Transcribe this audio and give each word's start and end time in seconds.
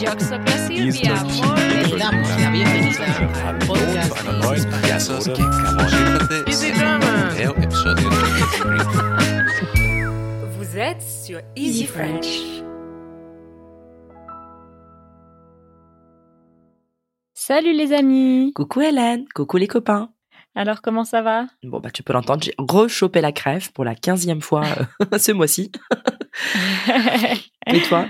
Yo 0.00 0.10
soy 0.18 0.40
Silvia. 0.66 1.22
Muy 1.24 1.98
damos 1.98 2.28
la 2.40 2.50
bienvenida 2.50 3.04
al 3.46 3.58
podcast 3.58 5.10
de 6.28 6.50
Easy 6.50 6.72
Drama. 6.72 7.36
É 7.38 7.50
o 7.50 7.56
episódio 7.62 8.08
Vous 10.56 10.78
êtes 10.78 11.02
sur 11.02 11.42
Easy 11.54 11.86
French. 11.86 12.62
Salut 17.34 17.74
les 17.74 17.92
amis. 17.92 18.52
Coucou 18.54 18.80
Hélène, 18.80 19.26
coucou 19.34 19.58
les 19.58 19.68
copains. 19.68 20.10
Alors 20.54 20.80
comment 20.80 21.04
ça 21.04 21.20
va? 21.20 21.46
Bon 21.62 21.78
bah 21.78 21.90
tu 21.90 22.02
peux 22.02 22.14
l'entendre, 22.14 22.42
j'ai 22.42 22.54
rechopé 22.58 23.20
la 23.20 23.32
crève 23.32 23.70
pour 23.72 23.84
la 23.84 23.94
quinzième 23.94 24.40
fois 24.40 24.64
euh, 25.12 25.18
ce 25.18 25.32
mois-ci. 25.32 25.70
Et 27.66 27.82
toi? 27.82 28.06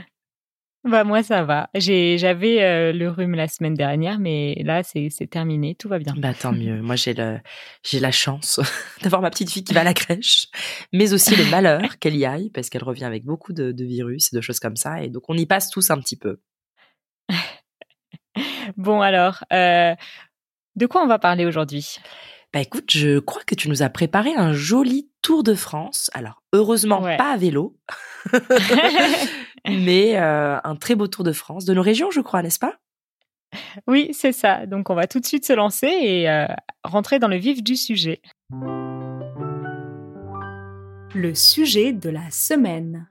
Bah 0.84 1.04
moi 1.04 1.22
ça 1.22 1.44
va. 1.44 1.68
J'ai 1.74 2.16
j'avais 2.16 2.62
euh, 2.62 2.92
le 2.92 3.10
rhume 3.10 3.34
la 3.34 3.48
semaine 3.48 3.74
dernière 3.74 4.18
mais 4.18 4.54
là 4.64 4.82
c'est 4.82 5.08
c'est 5.10 5.26
terminé, 5.26 5.74
tout 5.74 5.88
va 5.88 5.98
bien. 5.98 6.14
Bah 6.16 6.32
tant 6.32 6.52
mieux, 6.52 6.80
moi 6.80 6.96
j'ai 6.96 7.12
le 7.12 7.38
j'ai 7.84 8.00
la 8.00 8.10
chance 8.10 8.60
d'avoir 9.02 9.20
ma 9.20 9.28
petite 9.28 9.50
fille 9.50 9.62
qui 9.62 9.74
va 9.74 9.82
à 9.82 9.84
la 9.84 9.92
crèche, 9.94 10.46
mais 10.94 11.12
aussi 11.12 11.36
le 11.36 11.44
malheur 11.50 11.98
qu'elle 11.98 12.16
y 12.16 12.24
aille 12.24 12.48
parce 12.48 12.70
qu'elle 12.70 12.84
revient 12.84 13.04
avec 13.04 13.24
beaucoup 13.24 13.52
de, 13.52 13.72
de 13.72 13.84
virus 13.84 14.32
et 14.32 14.36
de 14.36 14.40
choses 14.40 14.58
comme 14.58 14.76
ça 14.76 15.02
et 15.02 15.10
donc 15.10 15.24
on 15.28 15.36
y 15.36 15.44
passe 15.44 15.68
tous 15.68 15.90
un 15.90 15.98
petit 15.98 16.16
peu. 16.16 16.40
Bon 18.76 19.00
alors 19.00 19.44
euh, 19.52 19.94
de 20.76 20.86
quoi 20.86 21.02
on 21.02 21.06
va 21.06 21.18
parler 21.18 21.44
aujourd'hui? 21.44 21.96
Bah 22.54 22.60
écoute, 22.60 22.90
je 22.90 23.18
crois 23.18 23.42
que 23.44 23.54
tu 23.54 23.68
nous 23.68 23.82
as 23.82 23.90
préparé 23.90 24.34
un 24.34 24.52
joli 24.52 25.09
tour 25.22 25.42
de 25.42 25.54
France. 25.54 26.10
Alors 26.14 26.42
heureusement 26.52 27.02
Ouais. 27.02 27.16
pas 27.16 27.32
à 27.32 27.36
vélo, 27.36 27.76
mais 29.68 30.18
euh, 30.18 30.58
un 30.62 30.76
très 30.76 30.94
beau 30.94 31.06
tour 31.08 31.24
de 31.24 31.32
France 31.32 31.64
de 31.64 31.74
nos 31.74 31.82
régions, 31.82 32.10
je 32.10 32.20
crois, 32.20 32.42
n'est-ce 32.42 32.58
pas? 32.58 32.74
Oui, 33.88 34.10
c'est 34.12 34.32
ça. 34.32 34.66
Donc 34.66 34.90
on 34.90 34.94
va 34.94 35.06
tout 35.08 35.18
de 35.20 35.26
suite 35.26 35.44
se 35.44 35.52
lancer 35.52 35.88
et 35.88 36.30
euh, 36.30 36.46
rentrer 36.84 37.18
dans 37.18 37.28
le 37.28 37.36
vif 37.36 37.62
du 37.62 37.74
sujet. 37.76 38.22
Le 41.14 41.34
sujet 41.34 41.92
de 41.92 42.08
la 42.10 42.30
semaine. 42.30 43.09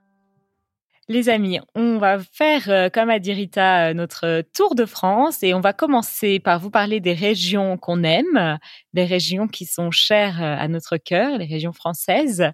Les 1.11 1.27
amis, 1.27 1.59
on 1.73 1.97
va 1.97 2.19
faire, 2.19 2.69
euh, 2.69 2.89
comme 2.89 3.09
a 3.09 3.17
dit 3.17 3.33
Rita, 3.33 3.88
euh, 3.88 3.93
notre 3.95 4.43
tour 4.53 4.75
de 4.75 4.85
France 4.85 5.41
et 5.41 5.55
on 5.55 5.59
va 5.59 5.73
commencer 5.73 6.39
par 6.39 6.59
vous 6.59 6.69
parler 6.69 6.99
des 6.99 7.13
régions 7.13 7.77
qu'on 7.77 8.03
aime, 8.03 8.59
des 8.93 9.05
régions 9.05 9.47
qui 9.47 9.66
sont 9.66 9.89
chères 9.89 10.39
euh, 10.39 10.55
à 10.55 10.67
notre 10.67 10.97
cœur, 10.97 11.39
les 11.39 11.47
régions 11.47 11.73
françaises. 11.73 12.51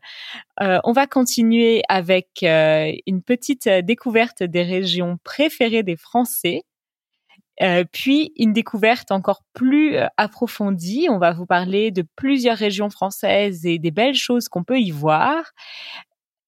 On 0.62 0.94
va 0.94 1.06
continuer 1.06 1.82
avec 1.90 2.44
une 2.44 3.22
petite 3.22 3.68
découverte 3.68 4.42
des 4.42 4.64
régions 4.64 5.18
préférées 5.26 5.84
des 5.84 5.98
Français. 5.98 6.62
Puis 7.92 8.32
une 8.38 8.54
découverte 8.54 9.12
encore 9.12 9.42
plus 9.54 9.98
approfondie. 10.16 11.08
On 11.10 11.18
va 11.18 11.34
vous 11.34 11.46
parler 11.46 11.92
de 11.92 12.06
plusieurs 12.16 12.58
régions 12.58 12.90
françaises 12.90 13.66
et 13.66 13.80
des 13.80 13.92
belles 13.92 14.16
choses 14.16 14.48
qu'on 14.48 14.64
peut 14.64 14.80
y 14.80 14.92
voir. 14.92 15.52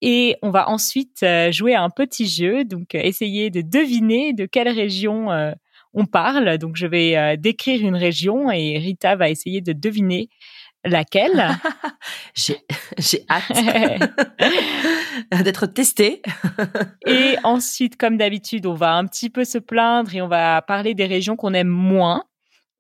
Et 0.01 0.37
on 0.41 0.51
va 0.51 0.69
ensuite 0.69 1.23
euh, 1.23 1.51
jouer 1.51 1.73
à 1.73 1.81
un 1.81 1.89
petit 1.89 2.27
jeu, 2.27 2.63
donc 2.63 2.93
euh, 2.93 2.99
essayer 2.99 3.49
de 3.49 3.61
deviner 3.61 4.33
de 4.33 4.45
quelle 4.45 4.69
région 4.69 5.31
euh, 5.31 5.51
on 5.93 6.05
parle. 6.05 6.57
Donc 6.57 6.75
je 6.75 6.85
vais 6.85 7.37
décrire 7.37 7.81
une 7.81 7.95
région 7.95 8.51
et 8.51 8.77
Rita 8.77 9.15
va 9.15 9.29
essayer 9.29 9.61
de 9.61 9.73
deviner 9.73 10.29
laquelle. 10.85 11.47
J'ai 12.35 13.25
hâte 13.29 13.51
d'être 15.43 15.65
testée. 15.65 16.21
et 17.07 17.35
ensuite, 17.43 17.97
comme 17.97 18.17
d'habitude, 18.17 18.67
on 18.67 18.75
va 18.75 18.93
un 18.93 19.07
petit 19.07 19.31
peu 19.31 19.43
se 19.43 19.57
plaindre 19.57 20.13
et 20.13 20.21
on 20.21 20.27
va 20.27 20.61
parler 20.61 20.93
des 20.93 21.05
régions 21.05 21.35
qu'on 21.35 21.55
aime 21.55 21.67
moins 21.67 22.23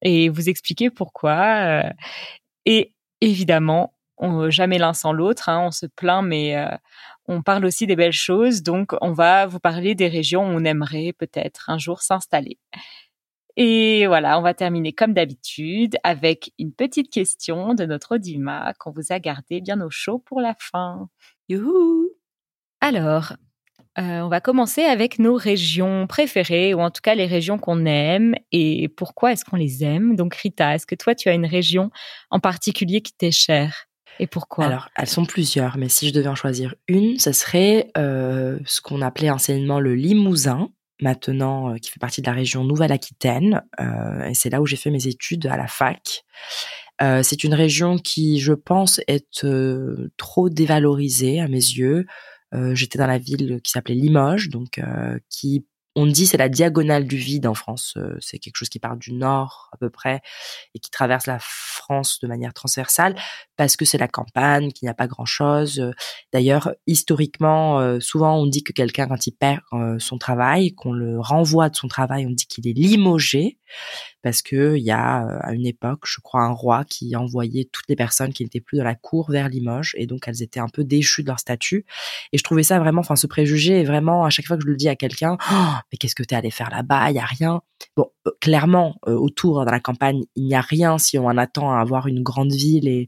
et 0.03 0.29
vous 0.29 0.47
expliquer 0.47 0.91
pourquoi. 0.91 1.81
Et 2.65 2.93
évidemment, 3.21 3.97
on, 4.17 4.49
jamais 4.49 4.77
l'un 4.77 4.93
sans 4.93 5.11
l'autre. 5.11 5.49
hein, 5.49 5.61
on 5.65 5.71
se 5.71 5.85
plaint, 5.85 6.25
mais 6.25 6.55
euh, 6.55 6.69
on 7.27 7.41
parle 7.41 7.65
aussi 7.65 7.87
des 7.87 7.95
belles 7.95 8.11
choses. 8.11 8.63
Donc, 8.63 8.93
on 9.01 9.13
va 9.13 9.45
vous 9.45 9.59
parler 9.59 9.95
des 9.95 10.07
régions 10.07 10.43
où 10.43 10.49
on 10.49 10.63
aimerait 10.63 11.13
peut-être 11.17 11.69
un 11.69 11.77
jour 11.77 12.01
s'installer. 12.01 12.57
Et 13.57 14.05
voilà, 14.05 14.37
on 14.37 14.43
va 14.43 14.53
terminer 14.53 14.93
comme 14.93 15.13
d'habitude 15.13 15.97
avec 16.03 16.53
une 16.59 16.71
petite 16.73 17.11
question 17.11 17.73
de 17.73 17.85
notre 17.85 18.15
Audima 18.15 18.73
qu'on 18.79 18.91
vous 18.91 19.11
a 19.11 19.19
gardé 19.19 19.61
bien 19.61 19.81
au 19.81 19.89
chaud 19.89 20.19
pour 20.19 20.41
la 20.41 20.55
fin. 20.59 21.09
Youhou 21.49 22.09
Alors, 22.81 23.33
euh, 23.97 24.21
on 24.21 24.29
va 24.29 24.41
commencer 24.41 24.83
avec 24.83 25.17
nos 25.17 25.35
régions 25.35 26.05
préférées, 26.05 26.75
ou 26.75 26.81
en 26.81 26.91
tout 26.91 27.01
cas 27.01 27.15
les 27.15 27.25
régions 27.25 27.57
qu'on 27.57 27.85
aime, 27.85 28.35
et 28.51 28.89
pourquoi 28.89 29.31
est-ce 29.31 29.43
qu'on 29.43 29.55
les 29.55 29.83
aime? 29.83 30.15
Donc 30.15 30.35
Rita, 30.35 30.75
est-ce 30.75 30.85
que 30.85 30.93
toi 30.93 31.15
tu 31.15 31.29
as 31.29 31.33
une 31.33 31.47
région 31.47 31.89
en 32.29 32.39
particulier 32.39 33.01
qui 33.01 33.13
t'est 33.13 33.31
chère? 33.31 33.86
Et 34.19 34.27
pourquoi? 34.27 34.65
Alors, 34.65 34.89
elles 34.95 35.07
sont 35.07 35.25
plusieurs, 35.25 35.77
mais 35.77 35.89
si 35.89 36.07
je 36.07 36.13
devais 36.13 36.27
en 36.27 36.35
choisir 36.35 36.75
une, 36.87 37.19
ce 37.19 37.31
serait 37.31 37.91
euh, 37.97 38.59
ce 38.65 38.81
qu'on 38.81 39.01
appelait 39.01 39.29
anciennement 39.29 39.79
le 39.79 39.95
Limousin, 39.95 40.69
maintenant 41.01 41.73
euh, 41.73 41.77
qui 41.77 41.91
fait 41.91 41.99
partie 41.99 42.21
de 42.21 42.27
la 42.27 42.33
région 42.33 42.63
Nouvelle-Aquitaine, 42.63 43.63
euh, 43.79 44.25
et 44.25 44.33
c'est 44.33 44.49
là 44.49 44.61
où 44.61 44.65
j'ai 44.65 44.77
fait 44.77 44.89
mes 44.89 45.07
études 45.07 45.45
à 45.47 45.57
la 45.57 45.67
fac. 45.67 46.23
C'est 46.99 47.43
une 47.43 47.53
région 47.53 47.99
qui, 47.99 48.39
je 48.39 48.53
pense, 48.53 49.01
est 49.07 49.45
trop 50.17 50.49
dévalorisée 50.49 51.39
à 51.39 51.47
mes 51.47 51.57
yeux. 51.57 52.07
J'étais 52.73 52.97
dans 52.97 53.05
la 53.05 53.19
ville 53.19 53.61
qui 53.63 53.71
s'appelait 53.71 53.93
Limoges, 53.93 54.49
donc 54.49 54.81
qui 55.29 55.67
on 55.97 56.05
dit 56.05 56.27
c'est 56.27 56.37
la 56.37 56.47
diagonale 56.47 57.07
du 57.07 57.17
vide 57.17 57.47
en 57.47 57.55
France. 57.55 57.95
Euh, 57.97 58.15
c'est 58.19 58.37
quelque 58.37 58.55
chose 58.55 58.69
qui 58.69 58.77
part 58.77 58.97
du 58.97 59.13
nord 59.13 59.67
à 59.73 59.77
peu 59.77 59.89
près 59.89 60.21
et 60.75 60.79
qui 60.79 60.91
traverse 60.91 61.25
la 61.25 61.39
France 61.41 62.19
de 62.21 62.27
manière 62.27 62.53
transversale 62.53 63.15
parce 63.55 63.75
que 63.75 63.83
c'est 63.83 63.97
la 63.97 64.07
campagne, 64.07 64.71
qu'il 64.71 64.85
n'y 64.85 64.91
a 64.91 64.93
pas 64.93 65.07
grand-chose. 65.07 65.79
Euh, 65.79 65.91
D'ailleurs, 66.31 66.71
historiquement, 66.85 67.79
euh, 67.79 67.99
souvent 67.99 68.37
on 68.37 68.45
dit 68.45 68.63
que 68.63 68.73
quelqu'un 68.73 69.07
quand 69.07 69.25
il 69.25 69.31
perd 69.31 69.61
son 69.97 70.19
travail, 70.19 70.75
qu'on 70.75 70.93
le 70.93 71.19
renvoie 71.19 71.69
de 71.69 71.75
son 71.75 71.87
travail, 71.87 72.27
on 72.27 72.31
dit 72.31 72.45
qu'il 72.45 72.67
est 72.67 72.73
limogé 72.73 73.57
parce 74.21 74.41
que 74.41 74.75
il 74.77 74.83
y 74.83 74.91
a 74.91 75.25
à 75.41 75.53
une 75.53 75.65
époque, 75.65 76.03
je 76.05 76.19
crois, 76.21 76.41
un 76.41 76.51
roi 76.51 76.83
qui 76.85 77.15
envoyait 77.15 77.67
toutes 77.71 77.87
les 77.87 77.95
personnes 77.95 78.33
qui 78.33 78.43
n'étaient 78.43 78.61
plus 78.61 78.77
dans 78.77 78.83
la 78.83 78.95
cour 78.95 79.31
vers 79.31 79.49
Limoges 79.49 79.95
et 79.97 80.05
donc 80.05 80.27
elles 80.27 80.43
étaient 80.43 80.59
un 80.59 80.69
peu 80.69 80.83
déchues 80.83 81.23
de 81.23 81.27
leur 81.27 81.39
statut. 81.39 81.85
Et 82.33 82.37
je 82.37 82.43
trouvais 82.43 82.63
ça 82.63 82.79
vraiment, 82.79 83.01
enfin, 83.01 83.15
ce 83.15 83.25
préjugé 83.25 83.81
est 83.81 83.83
vraiment 83.83 84.25
à 84.25 84.29
chaque 84.29 84.45
fois 84.45 84.57
que 84.57 84.63
je 84.63 84.67
le 84.67 84.75
dis 84.75 84.89
à 84.89 84.95
quelqu'un, 84.95 85.37
Oh, 85.49 85.73
mais 85.91 85.97
qu'est-ce 85.97 86.15
que 86.15 86.23
t'es 86.23 86.35
allé 86.35 86.51
faire 86.51 86.69
là-bas? 86.69 87.09
Il 87.11 87.15
y 87.15 87.19
a 87.19 87.25
rien. 87.25 87.61
Bon, 87.95 88.07
euh, 88.27 88.31
clairement, 88.41 88.95
euh, 89.07 89.13
autour 89.13 89.63
dans 89.65 89.71
la 89.71 89.79
campagne, 89.79 90.23
il 90.35 90.45
n'y 90.45 90.55
a 90.55 90.61
rien 90.61 90.97
si 90.97 91.17
on 91.17 91.25
en 91.25 91.37
attend 91.37 91.71
à 91.71 91.79
avoir 91.79 92.07
une 92.07 92.23
grande 92.23 92.51
ville 92.51 92.87
et 92.87 93.07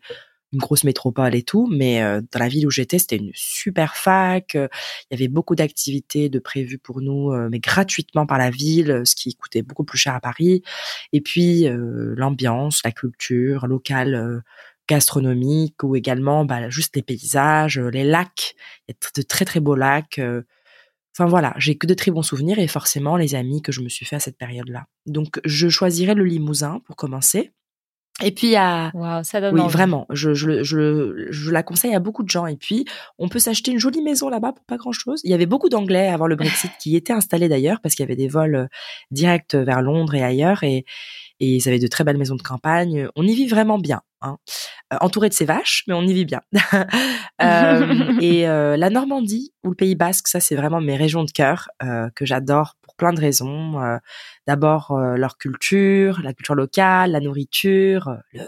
une 0.52 0.60
grosse 0.60 0.84
métropole 0.84 1.36
et 1.36 1.44
tout, 1.44 1.68
mais 1.72 2.02
euh, 2.02 2.22
dans 2.32 2.40
la 2.40 2.48
ville 2.48 2.66
où 2.66 2.72
j'étais, 2.72 2.98
c'était 2.98 3.18
une 3.18 3.32
super 3.36 3.96
fac. 3.96 4.56
Il 4.56 4.68
y 5.12 5.14
avait 5.14 5.28
beaucoup 5.28 5.56
d'activités 5.56 6.30
de 6.30 6.40
prévues 6.40 6.80
pour 6.80 7.02
nous, 7.02 7.32
mais 7.50 7.60
gratuitement 7.60 8.26
par 8.26 8.40
la 8.40 8.50
ville, 8.50 9.04
ce 9.06 9.16
qui 9.16 9.36
coûtait 9.36 9.62
beaucoup 9.62 9.84
plus 9.84 10.00
cher 10.00 10.16
à 10.16 10.20
Paris. 10.20 10.64
Et 11.14 11.22
puis 11.22 11.68
l'ambiance, 11.70 12.82
la 12.84 12.92
culture 12.92 13.68
locale, 13.68 14.42
gastronomique, 14.88 15.84
ou 15.84 15.96
également 15.96 16.46
bah, 16.46 16.68
juste 16.72 16.96
les 16.96 17.04
paysages, 17.04 17.78
les 17.78 18.04
lacs. 18.04 18.56
Il 18.88 18.94
y 18.94 18.96
a 18.96 19.22
de 19.22 19.22
très 19.22 19.46
très 19.46 19.60
beaux 19.60 19.76
lacs. 19.76 20.20
Euh, 21.20 21.24
Enfin 21.24 21.30
voilà, 21.30 21.54
j'ai 21.58 21.78
que 21.78 21.86
de 21.88 21.94
très 21.94 22.12
bons 22.12 22.22
souvenirs 22.22 22.60
et 22.60 22.68
forcément 22.68 23.18
les 23.18 23.36
amis 23.36 23.62
que 23.62 23.72
je 23.72 23.82
me 23.82 23.90
suis 23.90 24.06
fait 24.06 24.16
à 24.16 24.20
cette 24.20 24.38
période-là. 24.38 24.86
Donc 25.06 25.40
je 25.44 25.68
choisirais 25.70 26.16
le 26.16 26.24
Limousin 26.24 26.82
pour 26.86 26.96
commencer. 26.96 27.52
Et 28.22 28.32
puis 28.32 28.56
à 28.56 28.92
Waouh, 28.94 29.24
ça 29.24 29.40
donne 29.40 29.56
oui, 29.56 29.62
envie. 29.62 29.72
vraiment, 29.72 30.06
je, 30.10 30.34
je, 30.34 30.64
je, 30.64 31.28
je 31.30 31.52
la 31.52 31.64
conseille 31.64 31.96
à 31.96 32.00
beaucoup 32.00 32.24
de 32.24 32.30
gens. 32.30 32.48
Et 32.48 32.58
puis, 32.58 32.86
on 33.18 33.30
peut 33.30 33.40
s'acheter 33.40 33.72
une 33.72 33.80
jolie 33.80 34.02
maison 34.02 34.30
là-bas 34.30 34.52
pour 34.52 34.66
pas 34.66 34.78
grand-chose. 34.78 35.22
Il 35.24 35.32
y 35.32 35.34
avait 35.34 35.46
beaucoup 35.46 35.70
d'Anglais 35.70 36.10
avant 36.10 36.28
le 36.28 36.36
Brexit 36.36 36.72
qui 36.80 36.96
étaient 36.98 37.14
installés 37.14 37.48
d'ailleurs 37.48 37.80
parce 37.82 37.96
qu'il 37.96 38.04
y 38.04 38.08
avait 38.08 38.18
des 38.18 38.28
vols 38.28 38.56
euh, 38.56 38.68
directs 39.12 39.56
vers 39.56 39.82
Londres 39.82 40.16
et 40.16 40.24
ailleurs. 40.24 40.64
Et, 40.64 40.86
et 41.40 41.56
ils 41.56 41.68
avaient 41.68 41.80
de 41.80 41.88
très 41.88 42.04
belles 42.04 42.18
maisons 42.18 42.36
de 42.36 42.42
campagne. 42.42 43.08
On 43.16 43.24
y 43.24 43.34
vit 43.34 43.48
vraiment 43.48 43.78
bien, 43.80 44.02
hein. 44.22 44.38
Euh, 44.94 44.98
entouré 45.02 45.30
de 45.30 45.34
ses 45.34 45.46
vaches, 45.46 45.84
mais 45.88 45.94
on 45.94 46.02
y 46.04 46.14
vit 46.14 46.26
bien. 46.26 46.42
Euh, 47.42 48.20
et 48.20 48.50
euh, 48.50 48.76
la 48.76 48.90
Normandie 48.90 49.54
ou 49.64 49.70
le 49.70 49.76
Pays 49.76 49.96
Basque, 49.96 50.28
ça 50.28 50.42
c'est 50.42 50.58
vraiment 50.58 50.82
mes 50.82 50.98
régions 50.98 51.24
de 51.24 51.32
cœur 51.32 51.70
que 52.14 52.26
j'adore 52.26 52.76
pour 52.82 52.96
plein 52.96 53.14
de 53.14 53.22
raisons. 53.22 53.80
D'abord 54.46 54.98
leur 55.16 55.38
culture, 55.38 56.20
la 56.22 56.34
culture 56.34 56.56
locale, 56.56 57.12
la 57.12 57.22
nourriture, 57.22 58.18
le, 58.34 58.42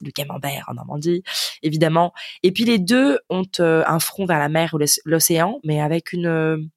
le 0.00 0.10
camembert 0.10 0.64
en 0.66 0.74
Normandie, 0.74 1.22
évidemment. 1.62 2.12
Et 2.42 2.50
puis 2.50 2.64
les 2.64 2.80
deux 2.80 3.20
ont 3.30 3.46
un 3.60 3.98
front 4.00 4.26
vers 4.26 4.40
la 4.40 4.48
mer 4.48 4.74
ou 4.74 4.78
l'oc- 4.78 5.00
l'océan, 5.04 5.60
mais 5.62 5.80
avec 5.80 6.12
une 6.12 6.68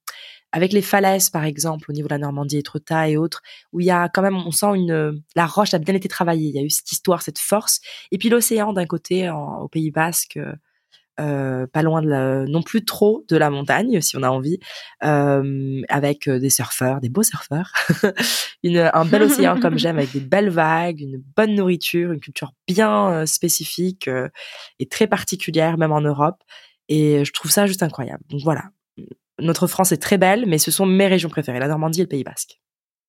avec 0.56 0.72
les 0.72 0.82
falaises 0.82 1.30
par 1.30 1.44
exemple 1.44 1.92
au 1.92 1.94
niveau 1.94 2.08
de 2.08 2.14
la 2.14 2.18
Normandie, 2.18 2.58
Étretat 2.60 3.10
et 3.10 3.18
autres, 3.18 3.42
où 3.74 3.82
il 3.82 3.86
y 3.88 3.92
a 3.92 4.08
quand 4.08 4.22
même, 4.22 4.38
on 4.38 4.52
sent 4.52 4.74
une 4.76 4.92
euh, 4.92 5.12
la 5.36 5.46
roche 5.46 5.74
a 5.74 5.80
bien 5.80 5.94
été 5.94 6.08
travaillée. 6.08 6.48
Il 6.50 6.56
y 6.56 6.60
a 6.60 6.64
eu 6.64 6.70
cette 6.70 6.92
histoire, 6.94 7.22
cette 7.22 7.40
force. 7.40 7.82
Et 8.12 8.18
puis 8.18 8.30
l'océan 8.30 8.72
d'un 8.72 8.86
côté 8.86 9.30
en- 9.30 9.60
au 9.64 9.68
Pays 9.68 9.92
Basque. 9.92 10.38
euh, 10.38 10.54
euh, 11.22 11.66
pas 11.68 11.82
loin 11.82 12.02
de 12.02 12.10
la, 12.10 12.44
non 12.44 12.62
plus 12.62 12.84
trop 12.84 13.24
de 13.30 13.38
la 13.38 13.50
montagne 13.50 14.02
si 14.02 14.18
on 14.18 14.24
a 14.24 14.30
envie, 14.30 14.60
euh, 15.06 15.82
avec 15.88 16.30
des 16.30 16.50
surfeurs, 16.50 17.00
des 17.00 17.08
beaux 17.08 17.24
surfeurs, 17.24 17.72
une, 18.64 18.90
un 18.94 19.06
bel 19.06 19.24
océan 19.24 19.58
comme 19.62 19.78
j'aime, 19.78 19.98
avec 19.98 20.12
des 20.12 20.20
belles 20.20 20.50
vagues, 20.50 21.00
une 21.00 21.24
bonne 21.38 21.56
nourriture, 21.56 22.12
une 22.12 22.20
culture 22.20 22.52
bien 22.68 23.26
spécifique 23.26 24.10
et 24.80 24.88
très 24.88 25.08
particulière 25.08 25.78
même 25.78 25.94
en 25.94 26.02
Europe. 26.02 26.42
Et 26.90 27.24
je 27.24 27.32
trouve 27.32 27.50
ça 27.50 27.66
juste 27.66 27.82
incroyable. 27.82 28.24
Donc 28.30 28.42
voilà, 28.44 28.64
notre 29.40 29.68
France 29.68 29.92
est 29.92 30.02
très 30.02 30.18
belle, 30.18 30.46
mais 30.48 30.58
ce 30.58 30.72
sont 30.72 30.86
mes 30.86 31.08
régions 31.08 31.30
préférées, 31.30 31.60
la 31.60 31.68
Normandie 31.68 32.02
et 32.02 32.04
le 32.04 32.10
Pays 32.10 32.24
Basque. 32.24 32.60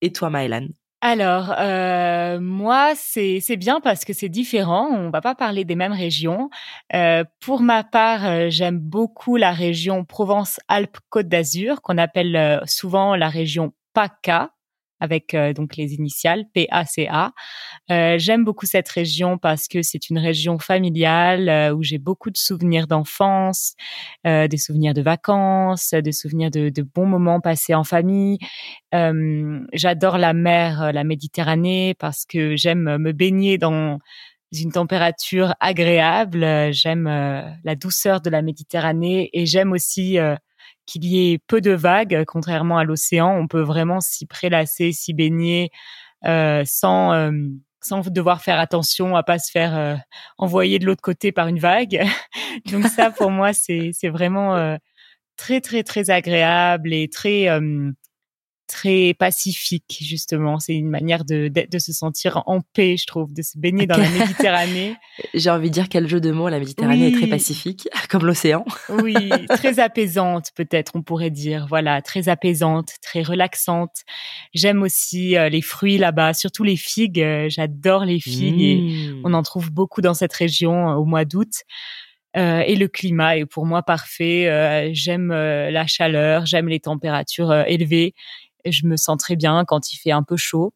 Et 0.03 0.13
toi, 0.13 0.31
Maëlan? 0.31 0.69
Alors, 1.03 1.55
euh, 1.59 2.41
moi, 2.41 2.95
c'est 2.97 3.57
bien 3.57 3.81
parce 3.81 4.05
que 4.05 4.13
c'est 4.13 4.29
différent. 4.29 4.89
On 4.91 5.11
va 5.11 5.21
pas 5.21 5.35
parler 5.35 5.65
des 5.65 5.77
mêmes 5.77 5.93
régions. 5.93 6.51
Euh, 6.95 7.23
pour 7.41 7.61
ma 7.61 7.85
part, 7.85 8.25
euh, 8.25 8.47
j'aime 8.49 8.79
beaucoup 8.79 9.37
la 9.37 9.53
région 9.53 10.05
Provence-Alpes-Côte 10.05 11.29
d'Azur, 11.29 11.83
qu'on 11.83 11.99
appelle 11.99 12.35
euh, 12.35 12.59
souvent 12.65 13.15
la 13.15 13.29
région 13.29 13.73
PACA 13.93 14.51
avec 15.01 15.35
euh, 15.35 15.53
donc 15.53 15.77
les 15.77 15.95
initiales 15.95 16.45
PACA. 16.55 17.33
Euh, 17.91 18.19
J'aime 18.19 18.45
beaucoup 18.45 18.67
cette 18.67 18.89
région 18.89 19.39
parce 19.39 19.69
que 19.69 19.83
c'est 19.83 20.11
une 20.11 20.19
région 20.19 20.59
familiale 20.59 21.49
euh, 21.49 21.75
où 21.75 21.83
j'ai 21.83 21.99
beaucoup 21.99 22.31
de 22.31 22.37
souvenirs 22.37 22.87
d'enfance, 22.87 23.75
euh, 24.27 24.49
des 24.49 24.57
souvenirs 24.57 24.95
de 24.95 25.03
vacances, 25.03 25.91
des 25.95 26.13
souvenirs 26.13 26.51
de, 26.51 26.69
de 26.69 26.83
bons 26.83 27.07
moments 27.07 27.41
passés 27.41 27.75
en 27.75 27.85
famille. 27.85 28.39
Euh, 28.95 29.61
j'adore 29.73 30.19
la 30.19 30.33
mer, 30.33 30.93
la 30.93 31.05
Méditerranée, 31.05 31.95
parce 31.99 32.25
que 32.25 32.57
j'aime 32.57 32.97
me 32.99 33.13
baigner 33.13 33.59
dans 33.59 33.99
une 34.53 34.73
température 34.73 35.55
agréable. 35.61 36.47
J'aime 36.73 37.05
la 37.07 37.75
douceur 37.75 38.21
de 38.21 38.31
la 38.31 38.43
Méditerranée 38.43 39.29
et 39.33 39.45
j'aime 39.45 39.73
aussi 39.73 40.19
qu'il 40.87 41.05
y 41.05 41.33
ait 41.33 41.39
peu 41.39 41.61
de 41.61 41.73
vagues, 41.73 42.25
contrairement 42.27 42.79
à 42.79 42.85
l'océan. 42.85 43.37
On 43.37 43.49
peut 43.49 43.61
vraiment 43.63 44.01
s'y 44.01 44.27
prélasser, 44.27 44.93
s'y 44.93 45.13
baigner 45.13 45.71
euh, 46.25 46.63
sans 46.65 47.13
euh, 47.13 47.33
sans 47.81 48.01
devoir 48.11 48.43
faire 48.43 48.59
attention 48.59 49.17
à 49.17 49.23
pas 49.23 49.39
se 49.39 49.51
faire 49.51 49.77
euh, 49.77 49.95
envoyer 50.39 50.79
de 50.79 50.87
l'autre 50.87 51.03
côté 51.03 51.33
par 51.33 51.49
une 51.49 51.59
vague. 51.59 52.05
Donc 52.73 52.87
ça, 52.87 53.11
pour 53.11 53.31
moi, 53.31 53.53
c'est 53.53 53.91
c'est 53.93 54.09
vraiment 54.09 54.57
euh, 54.57 54.77
très 55.37 55.61
très 55.61 55.83
très 55.83 56.11
agréable 56.11 56.93
et 56.93 57.09
très 57.09 57.49
très 58.67 59.15
pacifique 59.15 59.99
justement. 60.01 60.59
C'est 60.59 60.75
une 60.75 60.89
manière 60.89 61.25
de, 61.25 61.49
de, 61.49 61.67
de, 61.71 61.79
se 61.79 61.93
sentir 61.93 62.43
en 62.47 62.61
paix, 62.61 62.97
je 62.97 63.07
trouve, 63.07 63.33
de 63.33 63.43
se 63.43 63.59
baigner 63.59 63.87
dans 63.87 63.97
la 63.97 64.09
Méditerranée. 64.19 64.95
J'ai 65.35 65.51
envie 65.51 65.69
de 65.69 65.75
dire 65.75 65.89
quel 65.89 66.09
jeu 66.09 66.21
de 66.21 66.31
mots. 66.31 66.49
La 66.49 66.59
Méditerranée 66.59 67.07
Oui. 67.09 67.15
est 67.15 67.17
très 67.19 67.27
pacifique, 67.29 67.89
comme 68.11 68.25
l'océan. 68.27 68.65
Oui, 68.89 69.15
très 69.49 69.79
apaisante 69.81 70.51
peut-être, 70.55 70.93
on 70.95 71.03
pourrait 71.03 71.31
dire. 71.31 71.67
Voilà, 71.69 72.03
très 72.03 72.29
apaisante, 72.29 72.95
très 73.03 73.23
relaxante. 73.23 74.03
J'aime 74.55 74.83
aussi 74.83 75.37
euh, 75.37 75.49
les 75.49 75.63
fruits 75.63 75.99
là-bas, 75.99 76.35
surtout 76.35 76.65
les 76.65 76.77
figues. 76.77 77.21
Euh, 77.21 77.49
J'adore 77.49 78.05
les 78.05 78.21
figues 78.21 78.63
et 78.63 78.77
Mmh. 78.77 79.23
on 79.25 79.33
en 79.35 79.43
trouve 79.43 79.71
beaucoup 79.71 80.01
dans 80.01 80.15
cette 80.15 80.33
région 80.33 80.91
euh, 80.91 80.95
au 80.95 81.05
mois 81.05 81.25
d'août. 81.25 81.51
Euh, 82.37 82.61
et 82.67 82.77
le 82.77 82.87
climat 82.87 83.39
est 83.39 83.47
pour 83.47 83.65
moi 83.65 83.83
parfait. 83.83 84.47
Euh, 84.49 84.91
j'aime 84.93 85.31
euh, 85.31 85.71
la 85.71 85.87
chaleur, 85.87 86.45
j'aime 86.45 86.69
les 86.69 86.81
températures 86.81 87.53
élevées. 87.67 88.13
Je 88.71 88.87
me 88.87 88.97
sens 88.97 89.17
très 89.19 89.37
bien 89.37 89.65
quand 89.65 89.93
il 89.93 89.97
fait 89.99 90.13
un 90.13 90.23
peu 90.23 90.37
chaud. 90.37 90.75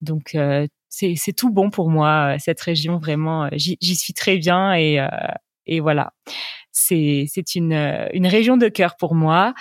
Donc 0.00 0.34
euh, 0.34 0.66
c'est 0.90 1.16
tout 1.36 1.50
bon 1.52 1.70
pour 1.70 1.90
moi 1.90 2.34
euh, 2.34 2.38
cette 2.38 2.60
région 2.60 2.98
vraiment. 2.98 3.44
euh, 3.44 3.48
J'y 3.52 3.96
suis 3.96 4.14
très 4.14 4.38
bien 4.38 4.74
et 4.74 5.00
euh, 5.00 5.08
et 5.66 5.80
voilà. 5.80 6.12
C'est 6.72 7.26
c'est 7.28 7.54
une 7.56 7.72
euh, 7.72 8.08
une 8.12 8.26
région 8.26 8.56
de 8.56 8.68
cœur 8.68 8.96
pour 8.96 9.14
moi. 9.14 9.54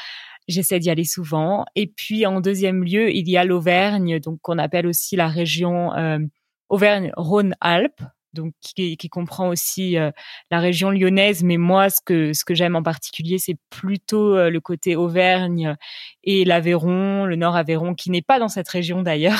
J'essaie 0.48 0.80
d'y 0.80 0.90
aller 0.92 1.06
souvent. 1.06 1.66
Et 1.76 1.88
puis 1.88 2.26
en 2.28 2.42
deuxième 2.42 2.84
lieu, 2.84 3.12
il 3.12 3.28
y 3.30 3.38
a 3.38 3.44
l'Auvergne, 3.46 4.20
donc 4.20 4.40
qu'on 4.42 4.60
appelle 4.60 4.88
aussi 4.88 5.16
la 5.16 5.28
région 5.28 5.94
euh, 5.96 6.20
Auvergne-Rhône-Alpes, 6.70 8.02
donc 8.36 8.54
qui, 8.62 8.98
qui 8.98 9.10
comprend 9.10 9.50
aussi 9.50 9.98
euh, 9.98 10.12
la 10.52 10.60
région 10.60 10.92
lyonnaise. 10.92 11.44
Mais 11.44 11.58
moi, 11.58 11.90
ce 11.90 12.00
que 12.06 12.34
ce 12.34 12.46
que 12.46 12.54
j'aime 12.54 12.76
en 12.76 12.84
particulier, 12.84 13.40
c'est 13.40 13.58
plutôt 13.72 14.36
euh, 14.36 14.50
le 14.52 14.60
côté 14.62 14.96
Auvergne 14.96 15.76
et 16.24 16.46
l'Aveyron, 16.46 17.26
le 17.26 17.36
Nord 17.36 17.56
Aveyron, 17.56 17.96
qui 17.96 18.12
n'est 18.12 18.22
pas 18.22 18.40
dans 18.40 18.50
cette 18.50 18.70
région 18.70 19.02
d'ailleurs. 19.02 19.40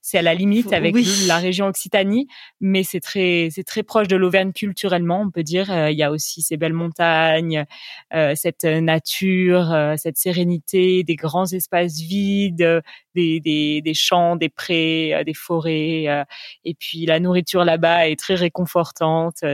C'est 0.00 0.18
à 0.18 0.22
la 0.22 0.34
limite 0.34 0.72
avec 0.72 0.94
Oui. 0.94 1.06
la 1.26 1.38
région 1.38 1.66
Occitanie, 1.66 2.26
mais 2.60 2.82
c'est 2.82 3.00
très 3.00 3.48
c'est 3.50 3.62
très 3.64 3.82
proche 3.82 4.08
de 4.08 4.16
l'Auvergne 4.16 4.52
culturellement, 4.52 5.20
on 5.22 5.30
peut 5.30 5.42
dire. 5.42 5.70
Euh, 5.70 5.90
Il 5.90 5.96
y 5.98 6.02
a 6.02 6.10
aussi 6.10 6.42
ces 6.42 6.56
belles 6.56 6.72
montagnes, 6.72 7.64
euh, 8.14 8.34
cette 8.34 8.64
nature, 8.64 9.72
euh, 9.72 9.94
cette 9.96 10.16
sérénité, 10.16 11.04
des 11.04 11.16
grands 11.16 11.46
espaces 11.46 11.98
vides, 12.00 12.82
des, 13.14 13.40
des, 13.40 13.80
des 13.82 13.94
champs, 13.94 14.36
des 14.36 14.48
prés, 14.48 15.22
des 15.24 15.34
forêts. 15.34 16.04
et 16.64 16.74
puis 16.74 17.06
la 17.06 17.20
nourriture 17.20 17.64
là-bas 17.64 18.08
est 18.08 18.18
très 18.18 18.34
réconfortante, 18.34 19.44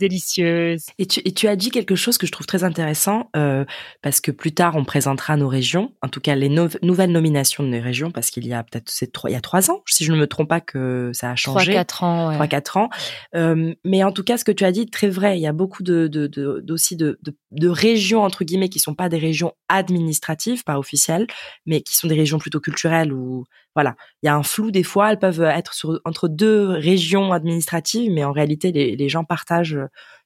délicieuse. 0.00 0.86
Et 0.98 1.06
tu, 1.06 1.20
et 1.24 1.32
tu 1.32 1.46
as 1.46 1.56
dit 1.56 1.70
quelque 1.70 1.94
chose 1.94 2.18
que 2.18 2.26
je 2.26 2.32
trouve 2.32 2.46
très 2.46 2.64
intéressant, 2.64 3.30
euh, 3.36 3.64
parce 4.02 4.20
que 4.20 4.30
plus 4.30 4.52
tard 4.52 4.74
on 4.76 4.84
présentera 4.84 5.36
nos 5.36 5.48
régions, 5.48 5.92
en 6.02 6.08
tout 6.08 6.20
cas 6.20 6.34
les 6.34 6.48
no- 6.48 6.68
nouvelles 6.82 7.12
nominations 7.12 7.62
de 7.62 7.68
nos 7.68 7.80
régions, 7.82 8.10
parce 8.10 8.30
qu'il 8.30 8.46
y 8.46 8.52
a 8.52 8.62
peut-être 8.64 8.90
trois, 9.12 9.30
il 9.30 9.34
y 9.34 9.36
a 9.36 9.40
trois 9.40 9.70
ans, 9.70 9.82
si 9.86 10.04
je 10.04 10.12
ne 10.12 10.18
me 10.18 10.26
trompe 10.26 10.48
pas 10.48 10.60
que 10.60 11.10
ça 11.12 11.30
a 11.30 11.34
Trois, 11.36 11.60
changé. 11.60 11.72
quatre 11.72 12.02
ans. 12.02 12.32
trois 12.32 12.46
quatre 12.48 12.76
ans. 12.76 12.88
Euh, 13.36 13.74
mais 13.84 14.02
en 14.02 14.12
tout 14.12 14.24
cas, 14.24 14.36
ce 14.36 14.44
que 14.44 14.52
tu 14.52 14.64
as 14.64 14.72
dit 14.72 14.80
est 14.82 14.92
très 14.92 15.08
vrai. 15.08 15.38
Il 15.38 15.42
y 15.42 15.46
a 15.46 15.52
beaucoup 15.52 15.82
de, 15.82 16.08
de, 16.08 16.26
de, 16.26 16.60
de, 16.64 17.36
de 17.50 17.68
régions 17.68 18.22
entre 18.22 18.44
guillemets 18.44 18.68
qui 18.68 18.78
sont 18.78 18.94
pas 18.94 19.08
des 19.08 19.18
régions 19.18 19.52
administratives, 19.68 20.64
pas 20.64 20.78
officielles, 20.78 21.26
mais 21.66 21.80
qui 21.82 21.96
sont 21.96 22.08
des 22.08 22.14
régions 22.14 22.38
plutôt 22.38 22.60
culturelles 22.60 23.12
où 23.12 23.44
voilà, 23.74 23.96
il 24.22 24.26
y 24.26 24.28
a 24.28 24.34
un 24.34 24.42
flou 24.42 24.70
des 24.70 24.82
fois. 24.82 25.12
Elles 25.12 25.18
peuvent 25.18 25.42
être 25.42 25.74
sur, 25.74 26.00
entre 26.04 26.28
deux 26.28 26.68
régions 26.68 27.32
administratives, 27.32 28.10
mais 28.12 28.24
en 28.24 28.32
réalité, 28.32 28.72
les, 28.72 28.96
les 28.96 29.08
gens 29.08 29.24
partagent 29.24 29.78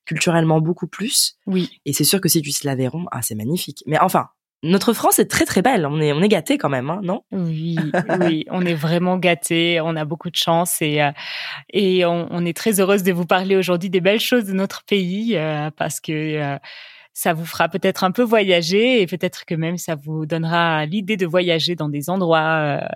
culturellement 0.04 0.60
beaucoup 0.60 0.86
plus. 0.86 1.36
Oui. 1.46 1.80
Et 1.84 1.92
c'est 1.92 2.04
sûr 2.04 2.20
que 2.20 2.28
si 2.28 2.42
tu 2.42 2.50
cites 2.50 2.64
l'Aveyron, 2.64 3.06
ah 3.10 3.22
c'est 3.22 3.34
magnifique. 3.34 3.82
Mais 3.86 3.98
enfin. 3.98 4.28
Notre 4.66 4.94
France 4.94 5.18
est 5.18 5.30
très 5.30 5.44
très 5.44 5.60
belle. 5.60 5.84
On 5.84 6.00
est 6.00 6.14
on 6.14 6.22
est 6.22 6.28
gâté 6.28 6.56
quand 6.56 6.70
même, 6.70 6.88
hein, 6.88 7.00
non? 7.02 7.20
Oui, 7.32 7.76
oui, 8.20 8.46
on 8.48 8.64
est 8.64 8.72
vraiment 8.72 9.18
gâtés, 9.18 9.78
on 9.82 9.94
a 9.94 10.06
beaucoup 10.06 10.30
de 10.30 10.36
chance 10.36 10.80
et 10.80 11.02
euh, 11.02 11.10
et 11.70 12.06
on, 12.06 12.28
on 12.30 12.46
est 12.46 12.56
très 12.56 12.80
heureuse 12.80 13.02
de 13.02 13.12
vous 13.12 13.26
parler 13.26 13.56
aujourd'hui 13.56 13.90
des 13.90 14.00
belles 14.00 14.20
choses 14.20 14.46
de 14.46 14.54
notre 14.54 14.82
pays 14.84 15.36
euh, 15.36 15.70
parce 15.76 16.00
que 16.00 16.12
euh, 16.12 16.56
ça 17.14 17.32
vous 17.32 17.46
fera 17.46 17.68
peut-être 17.68 18.04
un 18.04 18.10
peu 18.10 18.22
voyager 18.22 19.00
et 19.00 19.06
peut-être 19.06 19.44
que 19.46 19.54
même 19.54 19.78
ça 19.78 19.94
vous 19.94 20.26
donnera 20.26 20.84
l'idée 20.84 21.16
de 21.16 21.26
voyager 21.26 21.76
dans 21.76 21.88
des 21.88 22.10
endroits 22.10 22.80
euh, 22.82 22.88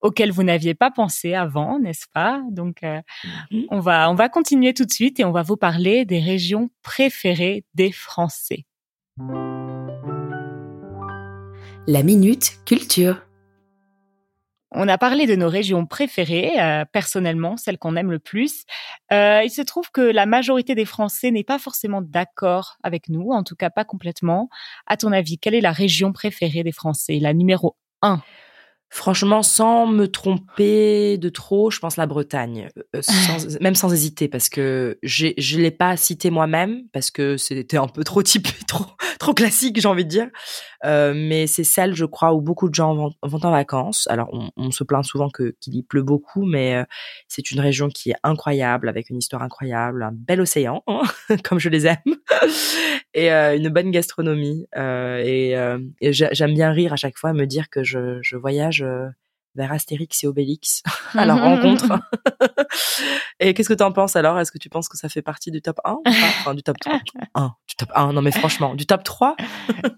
auxquels 0.00 0.32
vous 0.32 0.42
n'aviez 0.42 0.74
pas 0.74 0.90
pensé 0.90 1.34
avant, 1.34 1.78
n'est-ce 1.78 2.06
pas? 2.12 2.42
Donc 2.50 2.82
euh, 2.82 3.00
Mhm. 3.50 3.64
on 3.70 3.80
va 3.80 4.10
on 4.10 4.14
va 4.14 4.28
continuer 4.28 4.74
tout 4.74 4.84
de 4.84 4.90
suite 4.92 5.18
et 5.20 5.24
on 5.24 5.32
va 5.32 5.42
vous 5.42 5.56
parler 5.56 6.04
des 6.04 6.20
régions 6.20 6.68
préférées 6.82 7.64
des 7.74 7.92
Français. 7.92 8.64
La 11.86 12.02
minute 12.02 12.58
culture. 12.66 13.22
On 14.76 14.88
a 14.88 14.98
parlé 14.98 15.26
de 15.26 15.36
nos 15.36 15.48
régions 15.48 15.86
préférées, 15.86 16.60
euh, 16.60 16.84
personnellement, 16.90 17.56
celles 17.56 17.78
qu'on 17.78 17.94
aime 17.94 18.10
le 18.10 18.18
plus. 18.18 18.64
Euh, 19.12 19.42
il 19.44 19.50
se 19.50 19.62
trouve 19.62 19.92
que 19.92 20.00
la 20.00 20.26
majorité 20.26 20.74
des 20.74 20.84
Français 20.84 21.30
n'est 21.30 21.44
pas 21.44 21.60
forcément 21.60 22.02
d'accord 22.02 22.76
avec 22.82 23.08
nous, 23.08 23.30
en 23.30 23.44
tout 23.44 23.54
cas 23.54 23.70
pas 23.70 23.84
complètement. 23.84 24.48
À 24.88 24.96
ton 24.96 25.12
avis, 25.12 25.38
quelle 25.38 25.54
est 25.54 25.60
la 25.60 25.70
région 25.70 26.12
préférée 26.12 26.64
des 26.64 26.72
Français, 26.72 27.20
la 27.20 27.34
numéro 27.34 27.76
un? 28.02 28.20
Franchement, 28.96 29.42
sans 29.42 29.88
me 29.88 30.06
tromper 30.06 31.18
de 31.18 31.28
trop, 31.28 31.68
je 31.68 31.80
pense 31.80 31.96
la 31.96 32.06
Bretagne, 32.06 32.68
Euh, 32.94 33.02
sans- 33.02 33.58
même 33.60 33.74
sans 33.74 33.92
hésiter, 33.92 34.28
parce 34.28 34.48
que 34.48 34.98
je 35.02 35.58
l'ai 35.58 35.72
pas 35.72 35.96
cité 35.96 36.30
moi-même, 36.30 36.82
parce 36.92 37.10
que 37.10 37.36
c'était 37.36 37.76
un 37.76 37.88
peu 37.88 38.04
trop 38.04 38.22
typé, 38.22 38.50
trop, 38.68 38.86
trop 39.18 39.34
classique, 39.34 39.80
j'ai 39.80 39.88
envie 39.88 40.04
de 40.04 40.10
dire. 40.10 40.28
Euh, 40.84 41.12
mais 41.12 41.48
c'est 41.48 41.64
celle, 41.64 41.94
je 41.96 42.04
crois, 42.04 42.34
où 42.34 42.40
beaucoup 42.40 42.68
de 42.68 42.74
gens 42.74 42.94
vont, 42.94 43.10
vont 43.24 43.40
en 43.44 43.50
vacances. 43.50 44.06
Alors, 44.08 44.28
on, 44.32 44.50
on 44.56 44.70
se 44.70 44.84
plaint 44.84 45.04
souvent 45.04 45.28
que 45.28 45.56
qu'il 45.60 45.74
y 45.74 45.82
pleut 45.82 46.02
beaucoup, 46.04 46.44
mais 46.46 46.76
euh, 46.76 46.84
c'est 47.26 47.50
une 47.50 47.58
région 47.60 47.88
qui 47.88 48.10
est 48.10 48.16
incroyable, 48.22 48.88
avec 48.88 49.10
une 49.10 49.18
histoire 49.18 49.42
incroyable, 49.42 50.04
un 50.04 50.12
bel 50.12 50.40
océan, 50.40 50.84
hein, 50.86 51.02
comme 51.42 51.58
je 51.58 51.68
les 51.68 51.86
aime, 51.88 51.96
et 53.14 53.32
euh, 53.32 53.56
une 53.56 53.68
bonne 53.68 53.90
gastronomie. 53.90 54.66
Euh, 54.76 55.22
et 55.24 55.56
euh, 55.56 55.78
j'aime 56.00 56.54
bien 56.54 56.72
rire 56.72 56.92
à 56.92 56.96
chaque 56.96 57.16
fois, 57.16 57.32
me 57.32 57.46
dire 57.46 57.70
que 57.70 57.82
je, 57.82 58.18
je 58.22 58.36
voyage 58.36 58.82
euh, 58.82 59.08
vers 59.54 59.72
Astérix 59.72 60.22
et 60.24 60.26
Obélix 60.26 60.82
à 61.14 61.24
leur 61.26 61.40
rencontre. 61.40 61.98
et 63.40 63.54
qu'est-ce 63.54 63.68
que 63.68 63.74
tu 63.74 63.82
en 63.82 63.92
penses 63.92 64.16
alors? 64.16 64.38
Est-ce 64.38 64.52
que 64.52 64.58
tu 64.58 64.68
penses 64.68 64.88
que 64.88 64.96
ça 64.96 65.08
fait 65.08 65.22
partie 65.22 65.50
du 65.50 65.62
top 65.62 65.80
1 65.84 65.92
ou 65.92 66.02
pas? 66.02 66.10
Enfin, 66.10 66.54
du 66.54 66.62
top 66.62 66.76
3 66.78 67.00
1, 67.34 67.54
du 67.68 67.74
top 67.76 67.90
1, 67.94 68.12
non 68.12 68.22
mais 68.22 68.32
franchement, 68.32 68.74
du 68.74 68.86
top 68.86 69.04
3 69.04 69.36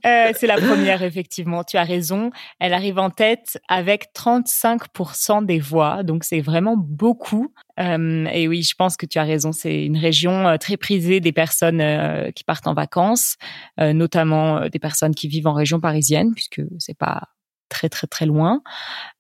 euh, 0.05 0.33
C'est 0.35 0.47
la 0.47 0.57
première, 0.57 1.03
effectivement, 1.03 1.65
tu 1.65 1.77
as 1.77 1.85
raison. 1.85 2.31
Elle 2.59 2.73
arrive 2.73 2.99
en 2.99 3.11
tête 3.11 3.59
avec 3.69 4.09
35% 4.15 5.45
des 5.45 5.59
voix, 5.59 6.03
donc 6.03 6.25
c'est 6.25 6.41
vraiment 6.41 6.77
beaucoup. 6.77 7.53
Euh, 7.79 8.27
et 8.27 8.49
oui, 8.49 8.63
je 8.63 8.75
pense 8.75 8.97
que 8.97 9.07
tu 9.07 9.19
as 9.19 9.25
raison, 9.25 9.53
c'est 9.53 9.85
une 9.85 9.99
région 9.99 10.47
euh, 10.47 10.57
très 10.57 10.77
prisée 10.77 11.21
des 11.21 11.33
personnes 11.33 11.81
euh, 11.81 12.31
qui 12.31 12.45
partent 12.45 12.67
en 12.67 12.75
vacances, 12.75 13.37
euh, 13.81 13.93
notamment 13.93 14.69
des 14.69 14.79
personnes 14.79 15.15
qui 15.15 15.29
vivent 15.29 15.47
en 15.47 15.53
région 15.53 15.81
parisienne, 15.81 16.33
puisque 16.35 16.63
c'est 16.79 16.97
pas 16.97 17.29
très 17.69 17.89
très 17.89 18.07
très 18.07 18.27
loin. 18.27 18.63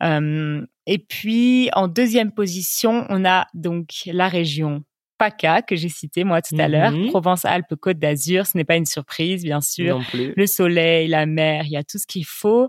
Euh, 0.02 0.64
et 0.86 0.98
puis 0.98 1.68
en 1.74 1.88
deuxième 1.88 2.32
position, 2.32 3.04
on 3.08 3.24
a 3.24 3.46
donc 3.54 3.88
la 4.06 4.28
région 4.28 4.82
PACA 5.18 5.62
que 5.62 5.76
j'ai 5.76 5.88
citée 5.88 6.24
moi 6.24 6.42
tout 6.42 6.56
à 6.58 6.68
l'heure, 6.68 6.90
Mhm. 6.92 7.08
Provence-Alpes-Côte 7.08 7.98
d'Azur. 7.98 8.46
Ce 8.46 8.56
n'est 8.56 8.64
pas 8.64 8.76
une 8.76 8.84
surprise, 8.86 9.42
bien 9.44 9.60
sûr. 9.62 9.98
Non 9.98 10.04
plus. 10.04 10.34
Le 10.36 10.46
soleil, 10.46 11.08
la 11.08 11.24
mer, 11.26 11.62
il 11.64 11.72
y 11.72 11.76
a 11.76 11.82
tout 11.84 11.98
ce 11.98 12.06
qu'il 12.06 12.26
faut. 12.26 12.68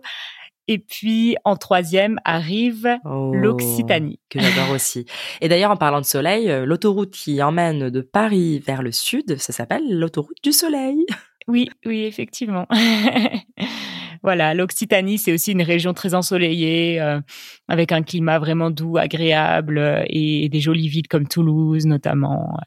Et 0.69 0.79
puis 0.79 1.35
en 1.45 1.55
troisième 1.55 2.19
arrive 2.25 2.97
Oh, 3.05 3.31
l'Occitanie. 3.33 4.19
Que 4.29 4.39
j'adore 4.39 4.71
aussi. 4.75 5.05
Et 5.41 5.47
d'ailleurs, 5.49 5.71
en 5.71 5.77
parlant 5.77 6.01
de 6.01 6.05
soleil, 6.05 6.49
euh, 6.49 6.65
l'autoroute 6.65 7.11
qui 7.11 7.41
emmène 7.41 7.89
de 7.89 8.01
Paris 8.01 8.59
vers 8.59 8.81
le 8.81 8.91
sud, 8.91 9.37
ça 9.37 9.53
s'appelle 9.53 9.83
l'autoroute 9.99 10.37
du 10.43 10.51
soleil. 10.51 11.05
Oui, 11.47 11.69
oui, 11.85 12.03
effectivement. 12.03 12.65
voilà, 14.23 14.53
l'Occitanie, 14.53 15.17
c'est 15.17 15.33
aussi 15.33 15.51
une 15.51 15.61
région 15.61 15.93
très 15.93 16.13
ensoleillée, 16.13 17.01
euh, 17.01 17.19
avec 17.67 17.91
un 17.91 18.03
climat 18.03 18.39
vraiment 18.39 18.71
doux, 18.71 18.97
agréable, 18.97 19.77
euh, 19.77 20.03
et, 20.07 20.49
des 20.49 20.59
jolies 20.59 20.87
villes 20.87 21.07
comme 21.07 21.27
Toulouse, 21.27 21.85
notamment, 21.85 22.53
euh, 22.53 22.61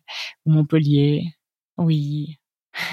ou 0.46 0.52
Montpellier. 0.52 1.24
Oui. 1.78 2.38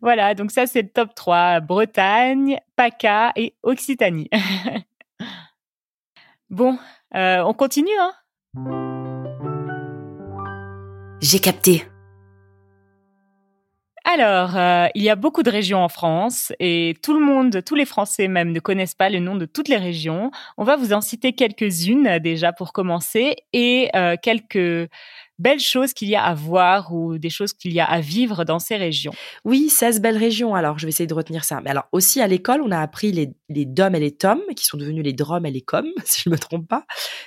voilà, 0.00 0.34
donc 0.34 0.50
ça, 0.50 0.66
c'est 0.66 0.82
le 0.82 0.88
top 0.88 1.14
3. 1.14 1.60
Bretagne, 1.60 2.58
PACA 2.76 3.32
et 3.36 3.54
Occitanie. 3.62 4.28
bon, 6.50 6.78
on 7.12 7.54
continue, 7.54 7.90
hein? 7.98 8.12
J'ai 11.20 11.38
capté. 11.38 11.84
Alors, 14.06 14.54
euh, 14.58 14.86
il 14.94 15.02
y 15.02 15.08
a 15.08 15.16
beaucoup 15.16 15.42
de 15.42 15.50
régions 15.50 15.82
en 15.82 15.88
France 15.88 16.52
et 16.60 16.94
tout 17.02 17.14
le 17.14 17.24
monde, 17.24 17.62
tous 17.64 17.74
les 17.74 17.86
Français 17.86 18.28
même, 18.28 18.52
ne 18.52 18.60
connaissent 18.60 18.94
pas 18.94 19.08
le 19.08 19.18
nom 19.18 19.34
de 19.34 19.46
toutes 19.46 19.68
les 19.68 19.78
régions. 19.78 20.30
On 20.58 20.64
va 20.64 20.76
vous 20.76 20.92
en 20.92 21.00
citer 21.00 21.32
quelques-unes 21.32 22.06
euh, 22.06 22.18
déjà 22.18 22.52
pour 22.52 22.74
commencer 22.74 23.36
et 23.54 23.88
euh, 23.96 24.16
quelques 24.20 24.90
belles 25.38 25.60
choses 25.60 25.94
qu'il 25.94 26.08
y 26.08 26.16
a 26.16 26.22
à 26.22 26.34
voir 26.34 26.94
ou 26.94 27.16
des 27.16 27.30
choses 27.30 27.54
qu'il 27.54 27.72
y 27.72 27.80
a 27.80 27.86
à 27.86 28.00
vivre 28.00 28.44
dans 28.44 28.58
ces 28.58 28.76
régions. 28.76 29.12
Oui, 29.46 29.70
16 29.70 30.02
belles 30.02 30.18
régions. 30.18 30.54
Alors, 30.54 30.78
je 30.78 30.84
vais 30.84 30.90
essayer 30.90 31.06
de 31.06 31.14
retenir 31.14 31.44
ça. 31.44 31.62
Mais 31.64 31.70
alors, 31.70 31.88
aussi 31.92 32.20
à 32.20 32.26
l'école, 32.26 32.60
on 32.60 32.70
a 32.70 32.78
appris 32.78 33.10
les, 33.10 33.32
les 33.48 33.64
DOM 33.64 33.94
et 33.94 34.00
les 34.00 34.12
TOM, 34.12 34.40
qui 34.54 34.66
sont 34.66 34.76
devenus 34.76 35.02
les 35.02 35.14
DROM 35.14 35.46
et 35.46 35.50
les 35.50 35.62
COM, 35.62 35.86
si 36.04 36.22
je 36.24 36.28
ne 36.28 36.34
me 36.34 36.38
trompe 36.38 36.68
pas. 36.68 36.84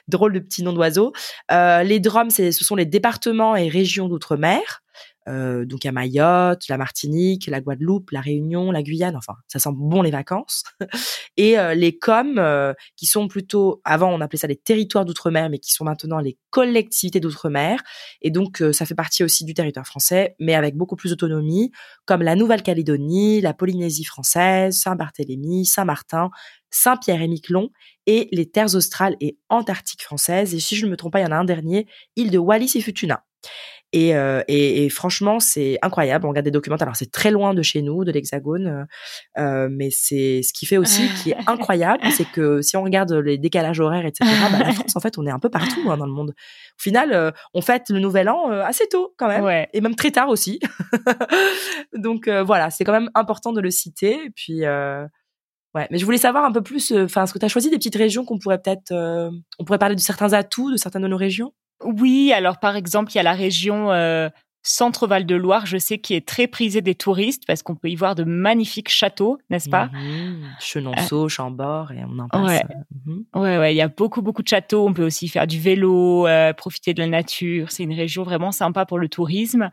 Drôle 0.08 0.34
de 0.34 0.40
petits 0.40 0.62
noms 0.62 0.74
d'oiseaux. 0.74 1.12
Euh, 1.52 1.82
les 1.82 2.00
DROM, 2.00 2.30
ce 2.30 2.52
sont 2.52 2.76
les 2.76 2.86
départements 2.86 3.56
et 3.56 3.68
régions 3.68 4.08
d'outre-mer. 4.08 4.84
Euh, 5.28 5.66
donc 5.66 5.86
à 5.86 5.92
Mayotte, 5.92 6.68
la 6.70 6.78
Martinique, 6.78 7.48
la 7.48 7.60
Guadeloupe, 7.62 8.12
la 8.12 8.22
Réunion, 8.22 8.72
la 8.72 8.82
Guyane, 8.82 9.16
enfin 9.16 9.34
ça 9.48 9.60
sent 9.60 9.70
bon 9.74 10.02
les 10.02 10.12
vacances. 10.12 10.64
Et 11.38 11.60
euh, 11.60 11.74
les 11.74 11.98
COM, 11.98 12.38
euh, 12.38 12.74
qui 12.96 13.06
sont 13.06 13.28
plutôt, 13.28 13.82
avant 13.84 14.12
on 14.12 14.22
appelait 14.22 14.40
ça 14.40 14.48
les 14.48 14.56
territoires 14.56 15.06
d'outre-mer, 15.06 15.50
mais 15.50 15.60
qui 15.60 15.72
sont 15.72 15.84
maintenant 15.84 16.20
les 16.20 16.38
collectivités 16.50 17.20
d'outre-mer. 17.20 17.82
Et 18.22 18.32
donc 18.32 18.62
euh, 18.62 18.72
ça 18.72 18.86
fait 18.86 18.96
partie 18.96 19.24
aussi 19.24 19.46
du 19.46 19.54
territoire 19.54 19.86
français, 19.86 20.36
mais 20.40 20.56
avec 20.56 20.76
beaucoup 20.76 20.96
plus 20.96 21.12
d'autonomie, 21.12 21.72
comme 22.06 22.22
la 22.22 22.36
Nouvelle-Calédonie, 22.36 23.42
la 23.42 23.54
Polynésie 23.54 24.06
française, 24.06 24.80
Saint-Barthélemy, 24.80 25.66
Saint-Martin, 25.66 26.30
Saint-Pierre 26.70 27.22
et 27.22 27.28
Miquelon, 27.28 27.70
et 28.06 28.30
les 28.32 28.50
terres 28.50 28.76
australes 28.76 29.16
et 29.20 29.38
antarctiques 29.50 30.04
françaises. 30.04 30.54
Et 30.54 30.60
si 30.60 30.76
je 30.76 30.86
ne 30.86 30.92
me 30.92 30.98
trompe 30.98 31.14
pas, 31.14 31.20
il 31.20 31.24
y 31.24 31.28
en 31.28 31.32
a 31.32 31.38
un 31.38 31.46
dernier, 31.46 31.88
île 32.16 32.32
de 32.32 32.38
Wallis 32.38 32.72
et 32.76 32.82
Futuna. 32.82 33.24
Et, 33.94 34.16
euh, 34.16 34.42
et, 34.50 34.84
et 34.86 34.90
franchement, 34.90 35.40
c'est 35.40 35.78
incroyable. 35.82 36.26
On 36.26 36.30
regarde 36.30 36.44
des 36.46 36.52
documentaires. 36.52 36.88
Alors, 36.88 36.98
c'est 36.98 37.10
très 37.12 37.32
loin 37.32 37.54
de 37.54 37.62
chez 37.62 37.82
nous, 37.82 38.04
de 38.04 38.12
l'Hexagone, 38.12 38.68
euh, 38.68 39.42
euh, 39.42 39.68
mais 39.72 39.90
c'est 39.92 40.42
ce 40.44 40.52
qui 40.52 40.66
fait 40.66 40.78
aussi 40.78 41.08
qui 41.24 41.32
est 41.32 41.38
incroyable, 41.48 42.04
c'est 42.12 42.26
que 42.30 42.62
si 42.62 42.76
on 42.76 42.84
regarde 42.84 43.14
les 43.14 43.38
décalages 43.38 43.80
horaires, 43.80 44.06
etc., 44.06 44.30
bah, 44.52 44.60
la 44.60 44.74
France, 44.74 44.96
en 44.96 45.00
fait, 45.00 45.18
on 45.18 45.26
est 45.26 45.32
un 45.32 45.40
peu 45.40 45.50
partout 45.50 45.90
hein, 45.90 45.96
dans 45.98 46.06
le 46.06 46.12
monde. 46.12 46.32
Au 46.32 46.82
final, 46.82 47.14
euh, 47.14 47.32
on 47.54 47.62
fête 47.62 47.90
le 47.90 48.00
Nouvel 48.00 48.28
An 48.30 48.52
euh, 48.52 48.62
assez 48.64 48.88
tôt 48.90 49.14
quand 49.18 49.30
même, 49.30 49.44
Ouais. 49.44 49.70
et 49.74 49.80
même 49.80 49.96
très 49.96 50.12
tard 50.12 50.28
aussi. 50.30 50.60
Donc 51.94 52.28
euh, 52.28 52.44
voilà, 52.44 52.70
c'est 52.70 52.84
quand 52.84 52.92
même 52.92 53.10
important 53.16 53.54
de 53.54 53.62
le 53.62 53.72
citer. 53.72 54.26
Et 54.26 54.30
puis 54.36 54.66
euh, 54.66 55.06
ouais, 55.76 55.88
mais 55.92 55.98
je 55.98 56.06
voulais 56.06 56.18
savoir 56.18 56.44
un 56.46 56.52
peu 56.52 56.62
plus. 56.62 56.92
euh, 56.92 57.06
Enfin, 57.06 57.24
est-ce 57.24 57.34
que 57.34 57.40
tu 57.40 57.46
as 57.46 57.50
choisi 57.50 57.70
des 57.70 57.78
petites 57.78 57.96
régions 57.96 58.26
qu'on 58.26 58.40
pourrait 58.40 58.62
peut-être, 58.62 58.92
euh, 58.92 59.30
on 59.60 59.66
pourrait 59.66 59.80
parler 59.80 59.96
de 59.96 60.02
certains 60.02 60.34
atouts 60.34 60.72
de 60.72 60.78
certaines 60.78 61.04
de 61.04 61.08
nos 61.08 61.18
régions? 61.18 61.54
Oui, 61.84 62.32
alors 62.34 62.60
par 62.60 62.76
exemple, 62.76 63.12
il 63.12 63.16
y 63.18 63.20
a 63.20 63.24
la 63.24 63.34
région 63.34 63.92
euh, 64.68 64.78
Centre-Val 64.78 65.26
de 65.26 65.36
Loire, 65.36 65.66
je 65.66 65.78
sais, 65.78 65.98
qui 65.98 66.14
est 66.14 66.28
très 66.28 66.48
prisée 66.48 66.82
des 66.82 66.96
touristes 66.96 67.44
parce 67.48 67.64
qu'on 67.64 67.76
peut 67.76 67.90
y 67.90 67.96
voir 67.96 68.16
de 68.16 68.24
magnifiques 68.24 68.90
châteaux, 68.90 69.38
n'est-ce 69.50 69.70
pas? 69.70 69.86
Mhm. 69.94 70.44
Chenonceau, 70.60 71.30
Chambord, 71.30 71.92
et 71.92 72.04
on 72.06 72.20
en 72.20 72.28
passe. 72.28 72.42
Ouais. 72.42 72.64
Mhm. 73.06 73.24
Ouais, 73.36 73.58
ouais, 73.58 73.74
il 73.74 73.78
y 73.78 73.82
a 73.82 73.88
beaucoup, 73.88 74.22
beaucoup 74.22 74.44
de 74.44 74.48
châteaux. 74.48 74.88
On 74.88 74.94
peut 74.94 75.06
aussi 75.06 75.28
faire 75.30 75.48
du 75.48 75.60
vélo, 75.60 76.28
euh, 76.28 76.54
profiter 76.54 76.94
de 76.94 77.00
la 77.00 77.08
nature. 77.08 77.72
C'est 77.72 77.84
une 77.84 77.94
région 77.94 78.24
vraiment 78.24 78.52
sympa 78.52 78.86
pour 78.86 79.00
le 79.00 79.10
tourisme. 79.10 79.70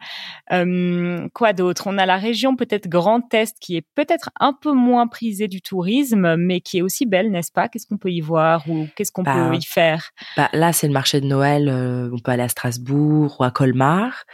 Euh, 0.53 1.29
quoi 1.35 1.53
d'autre? 1.53 1.85
On 1.87 1.99
a 1.99 2.07
la 2.07 2.17
région 2.17 2.57
peut-être 2.57 2.89
Grand 2.89 3.33
Est 3.35 3.57
qui 3.61 3.77
est 3.77 3.87
peut-être 3.95 4.31
un 4.41 4.53
peu 4.53 4.73
moins 4.73 5.07
prisée 5.07 5.49
du 5.49 5.61
tourisme, 5.61 6.37
mais 6.37 6.61
qui 6.61 6.79
est 6.79 6.83
aussi 6.83 7.07
belle, 7.07 7.31
n'est-ce 7.31 7.53
pas? 7.53 7.69
Qu'est-ce 7.69 7.87
qu'on 7.87 7.99
peut 7.99 8.11
y 8.13 8.21
voir 8.21 8.69
ou 8.69 8.87
qu'est-ce 8.97 9.13
qu'on 9.13 9.23
Bah, 9.23 9.49
peut 9.51 9.57
y 9.57 9.63
faire? 9.63 10.11
Bah, 10.37 10.49
là, 10.53 10.73
c'est 10.73 10.87
le 10.87 10.93
marché 10.93 11.21
de 11.21 11.27
Noël. 11.27 11.69
euh, 11.69 12.11
on 12.13 12.19
peut 12.19 12.31
aller 12.33 12.43
à 12.43 12.49
Strasbourg 12.49 13.37
ou 13.41 13.45
à 13.45 13.51
Colmar 13.51 14.25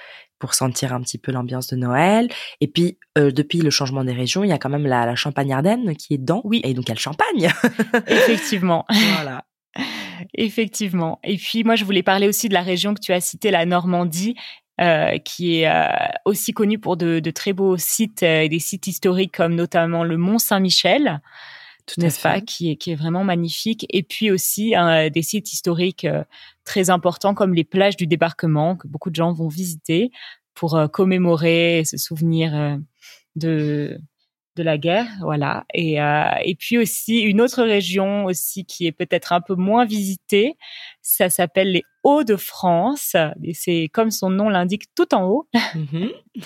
pour 0.41 0.55
sentir 0.55 0.93
un 0.93 1.01
petit 1.01 1.19
peu 1.19 1.31
l'ambiance 1.31 1.69
de 1.69 1.77
Noël. 1.77 2.29
Et 2.61 2.67
puis, 2.67 2.99
euh, 3.17 3.31
depuis 3.31 3.61
le 3.61 3.71
changement 3.71 4.03
des 4.03 4.13
régions, 4.13 4.43
il 4.43 4.49
y 4.49 4.53
a 4.53 4.59
quand 4.59 4.71
même 4.71 4.87
la, 4.87 5.07
la 5.07 5.15
Champagne-Ardenne 5.15 5.95
qui 5.95 6.15
est 6.15 6.19
dedans. 6.19 6.41
Oui. 6.43 6.61
Et 6.65 6.75
donc, 6.75 6.87
il 6.87 6.89
y 6.89 6.93
a 6.93 6.95
le 6.95 7.01
champagne. 7.01 7.53
Effectivement. 8.09 8.85
voilà. 8.89 9.45
Effectivement. 10.35 11.21
Et 11.23 11.37
puis 11.37 11.63
moi, 11.63 11.77
je 11.77 11.85
voulais 11.85 12.03
parler 12.03 12.27
aussi 12.27 12.49
de 12.49 12.55
la 12.55 12.63
région 12.63 12.95
que 12.95 13.01
tu 13.01 13.13
as 13.13 13.21
citée, 13.21 13.51
la 13.51 13.65
Normandie, 13.67 14.35
euh, 14.81 15.19
qui 15.19 15.61
est 15.61 15.69
euh, 15.69 15.87
aussi 16.25 16.53
connue 16.53 16.79
pour 16.79 16.97
de, 16.97 17.21
de 17.21 17.31
très 17.31 17.53
beaux 17.53 17.77
sites 17.77 18.23
euh, 18.23 18.43
et 18.43 18.49
des 18.49 18.59
sites 18.59 18.87
historiques 18.87 19.37
comme 19.37 19.55
notamment 19.55 20.05
le 20.05 20.17
Mont 20.17 20.39
Saint-Michel, 20.39 21.21
Tout 21.87 22.01
n'est-ce 22.01 22.21
pas, 22.23 22.41
qui 22.41 22.71
est, 22.71 22.77
qui 22.77 22.93
est 22.93 22.95
vraiment 22.95 23.23
magnifique. 23.25 23.87
Et 23.91 24.03
puis 24.03 24.31
aussi 24.31 24.75
euh, 24.75 25.11
des 25.11 25.23
sites 25.23 25.53
historiques 25.53 26.07
euh, 26.07 26.25
très 26.71 26.89
importants 26.89 27.35
comme 27.35 27.53
les 27.53 27.65
plages 27.65 27.97
du 27.97 28.07
débarquement 28.07 28.77
que 28.77 28.87
beaucoup 28.87 29.11
de 29.11 29.17
gens 29.17 29.33
vont 29.33 29.49
visiter 29.49 30.13
pour 30.55 30.77
euh, 30.77 30.87
commémorer 30.87 31.81
et 31.81 31.85
se 31.85 31.97
souvenir 31.97 32.55
euh, 32.55 32.77
de 33.35 33.99
de 34.57 34.63
la 34.65 34.79
guerre, 34.79 35.07
voilà. 35.23 35.65
Et, 35.73 36.03
euh, 36.03 36.25
et 36.45 36.55
puis 36.57 36.77
aussi 36.77 37.21
une 37.21 37.41
autre 37.41 37.63
région 37.63 38.25
aussi 38.25 38.65
qui 38.65 38.87
est 38.87 38.93
peut-être 38.93 39.33
un 39.33 39.41
peu 39.41 39.55
moins 39.55 39.85
visitée, 39.85 40.57
ça 41.03 41.31
s'appelle 41.31 41.73
les 41.73 41.83
Hauts-de-France. 42.03 43.17
Et 43.45 43.55
c'est 43.55 43.89
comme 43.93 44.11
son 44.11 44.29
nom 44.29 44.49
l'indique, 44.49 44.85
tout 44.95 45.15
en 45.15 45.25
haut. 45.25 45.49
Mhm. 45.75 46.11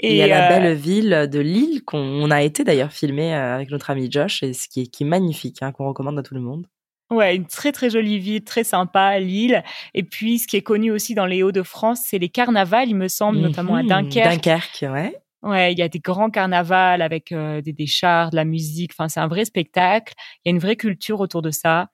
Et 0.00 0.10
il 0.10 0.16
y 0.16 0.22
a 0.22 0.26
la 0.26 0.48
belle 0.48 0.74
ville 0.74 1.28
de 1.30 1.38
Lille 1.38 1.82
qu'on 1.84 1.98
on 1.98 2.30
a 2.30 2.42
été 2.42 2.64
d'ailleurs 2.64 2.92
filmé 2.92 3.32
avec 3.32 3.70
notre 3.70 3.88
ami 3.88 4.10
Josh 4.10 4.42
et 4.42 4.52
ce 4.52 4.68
qui 4.68 4.82
est, 4.82 4.86
qui 4.88 5.04
est 5.04 5.06
magnifique, 5.06 5.62
hein, 5.62 5.72
qu'on 5.72 5.88
recommande 5.88 6.18
à 6.18 6.22
tout 6.22 6.34
le 6.34 6.42
monde. 6.42 6.66
Ouais, 7.10 7.36
une 7.36 7.46
très 7.46 7.70
très 7.70 7.88
jolie 7.88 8.18
ville, 8.18 8.42
très 8.42 8.64
sympa, 8.64 9.18
Lille. 9.20 9.62
Et 9.94 10.02
puis 10.02 10.38
ce 10.40 10.46
qui 10.48 10.56
est 10.56 10.62
connu 10.62 10.90
aussi 10.90 11.14
dans 11.14 11.26
les 11.26 11.42
Hauts-de-France, 11.42 12.00
c'est 12.04 12.18
les 12.18 12.28
carnavals, 12.28 12.88
il 12.88 12.96
me 12.96 13.08
semble, 13.08 13.38
notamment 13.38 13.76
à 13.76 13.82
Mhm. 13.82 13.88
Dunkerque. 13.88 14.42
Dunkerque, 14.44 14.84
ouais. 14.92 15.16
Ouais, 15.42 15.72
il 15.72 15.78
y 15.78 15.82
a 15.82 15.88
des 15.88 16.00
grands 16.00 16.30
carnavals 16.30 17.02
avec 17.02 17.30
euh, 17.30 17.60
des, 17.60 17.72
des 17.72 17.86
chars, 17.86 18.30
de 18.30 18.36
la 18.36 18.44
musique. 18.44 18.90
Enfin, 18.92 19.08
c'est 19.08 19.20
un 19.20 19.28
vrai 19.28 19.44
spectacle. 19.44 20.14
Il 20.44 20.48
y 20.48 20.50
a 20.50 20.54
une 20.54 20.58
vraie 20.58 20.74
culture 20.74 21.20
autour 21.20 21.42
de 21.42 21.50
ça. 21.52 21.86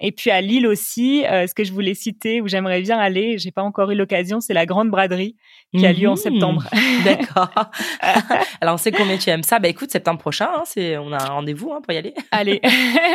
Et 0.00 0.12
puis 0.12 0.30
à 0.30 0.40
Lille 0.40 0.66
aussi, 0.66 1.24
euh, 1.26 1.46
ce 1.46 1.54
que 1.54 1.62
je 1.64 1.72
voulais 1.72 1.94
citer 1.94 2.40
où 2.40 2.48
j'aimerais 2.48 2.80
bien 2.80 2.98
aller, 2.98 3.38
j'ai 3.38 3.50
pas 3.50 3.62
encore 3.62 3.90
eu 3.90 3.94
l'occasion, 3.94 4.40
c'est 4.40 4.54
la 4.54 4.66
Grande 4.66 4.88
Braderie 4.90 5.36
qui 5.76 5.86
a 5.86 5.92
lieu 5.92 6.08
en 6.08 6.12
Mhm. 6.12 6.16
septembre. 6.16 6.64
D'accord. 7.04 7.50
Alors 8.60 8.74
on 8.74 8.78
sait 8.78 8.92
combien 8.92 9.16
tu 9.18 9.30
aimes 9.30 9.42
ça. 9.42 9.58
Bah 9.58 9.68
écoute, 9.68 9.90
septembre 9.90 10.18
prochain, 10.20 10.48
hein, 10.54 10.62
c'est 10.64 10.96
on 10.98 11.12
a 11.12 11.22
un 11.22 11.28
rendez-vous 11.28 11.72
hein, 11.72 11.80
pour 11.82 11.92
y 11.92 11.96
aller. 11.98 12.14
Allez. 12.30 12.60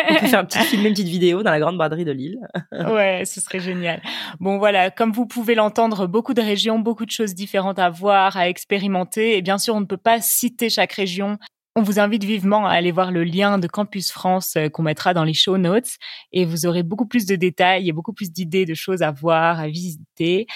On 0.10 0.16
peut 0.16 0.28
faire 0.28 0.40
une 0.42 0.48
petite 0.48 0.62
filmer 0.64 0.88
une 0.90 0.94
petite 0.94 1.08
vidéo 1.08 1.44
dans 1.44 1.52
la 1.52 1.60
grande 1.60 1.78
braderie 1.78 2.06
de 2.06 2.12
Lille. 2.12 2.38
ouais, 2.72 3.24
ce 3.26 3.42
serait 3.42 3.60
génial. 3.60 4.02
Bon, 4.40 4.58
voilà, 4.58 4.92
comme 4.92 5.12
vous 5.12 5.26
pouvez 5.26 5.56
l'entendre, 5.56 6.08
beaucoup 6.08 6.34
de 6.34 6.42
régions, 6.42 6.80
beaucoup 6.80 7.06
de 7.06 7.12
choses 7.12 7.34
différentes 7.36 7.80
à 7.80 7.90
voir, 7.90 8.38
à 8.38 8.48
expérimenter. 8.50 9.38
Et 9.38 9.42
bien 9.42 9.58
sûr, 9.58 9.76
on 9.76 9.82
ne 9.82 9.86
peut 9.86 9.98
pas 9.98 10.22
citer 10.22 10.70
chaque 10.70 10.94
région 10.94 11.38
On 11.78 11.84
vous 11.84 12.00
invite 12.00 12.24
vivement 12.24 12.66
à 12.66 12.72
aller 12.72 12.92
voir 12.92 13.12
le 13.12 13.26
lien 13.26 13.58
de 13.58 13.68
Campus 13.68 14.10
France 14.10 14.56
euh, 14.56 14.70
qu'on 14.70 14.84
mettra 14.84 15.14
dans 15.14 15.26
les 15.26 15.34
show 15.34 15.58
notes 15.58 15.98
et 16.32 16.46
vous 16.46 16.66
aurez 16.66 16.84
beaucoup 16.84 17.06
plus 17.06 17.26
de 17.26 17.36
détails 17.36 17.90
et 17.90 17.92
beaucoup 17.92 18.14
plus 18.14 18.32
d'idées 18.32 18.66
de 18.66 18.74
choses 18.74 19.02
à 19.02 19.12
voir, 19.12 19.60
à 19.60 19.68
visiter. 19.68 20.48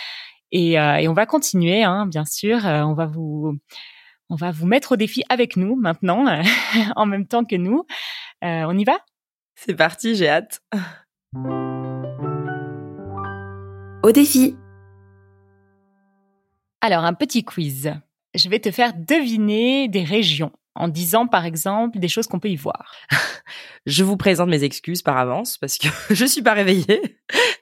Et, 0.54 0.80
euh, 0.80 0.96
et 0.96 1.10
on 1.10 1.14
va 1.14 1.26
continuer, 1.26 1.84
hein, 1.84 2.06
bien 2.06 2.24
sûr. 2.24 2.66
Euh, 2.66 2.84
on 2.84 2.94
va 2.94 3.06
vous, 3.06 3.58
on 4.30 4.36
va 4.36 4.52
vous 4.52 4.66
mettre 4.66 4.94
au 4.94 4.96
défi 4.96 5.24
avec 5.28 5.58
nous 5.58 5.76
maintenant, 5.76 6.26
en 6.96 7.06
même 7.06 7.28
temps 7.28 7.44
que 7.44 7.58
nous. 7.58 7.86
Euh, 8.44 8.64
on 8.68 8.78
y 8.78 8.86
va? 8.86 8.98
C'est 9.56 9.76
parti, 9.76 10.16
j'ai 10.16 10.30
hâte. 10.30 10.62
Au 14.04 14.12
défi. 14.14 14.56
Alors, 16.80 17.04
un 17.04 17.14
petit 17.14 17.44
quiz. 17.44 17.94
Je 18.34 18.48
vais 18.48 18.60
te 18.60 18.72
faire 18.72 18.94
deviner 18.96 19.90
des 19.90 20.04
régions 20.04 20.54
en 20.80 20.88
disant 20.88 21.28
par 21.28 21.46
exemple 21.46 22.00
des 22.00 22.08
choses 22.08 22.26
qu'on 22.28 22.40
peut 22.40 22.50
y 22.50 22.56
voir. 22.56 22.96
Je 23.86 24.04
vous 24.04 24.18
présente 24.18 24.50
mes 24.50 24.64
excuses 24.64 25.02
par 25.02 25.18
avance 25.18 25.58
parce 25.58 25.78
que 25.78 25.88
je 26.14 26.26
suis 26.26 26.42
pas 26.42 26.54
réveillée. 26.54 27.18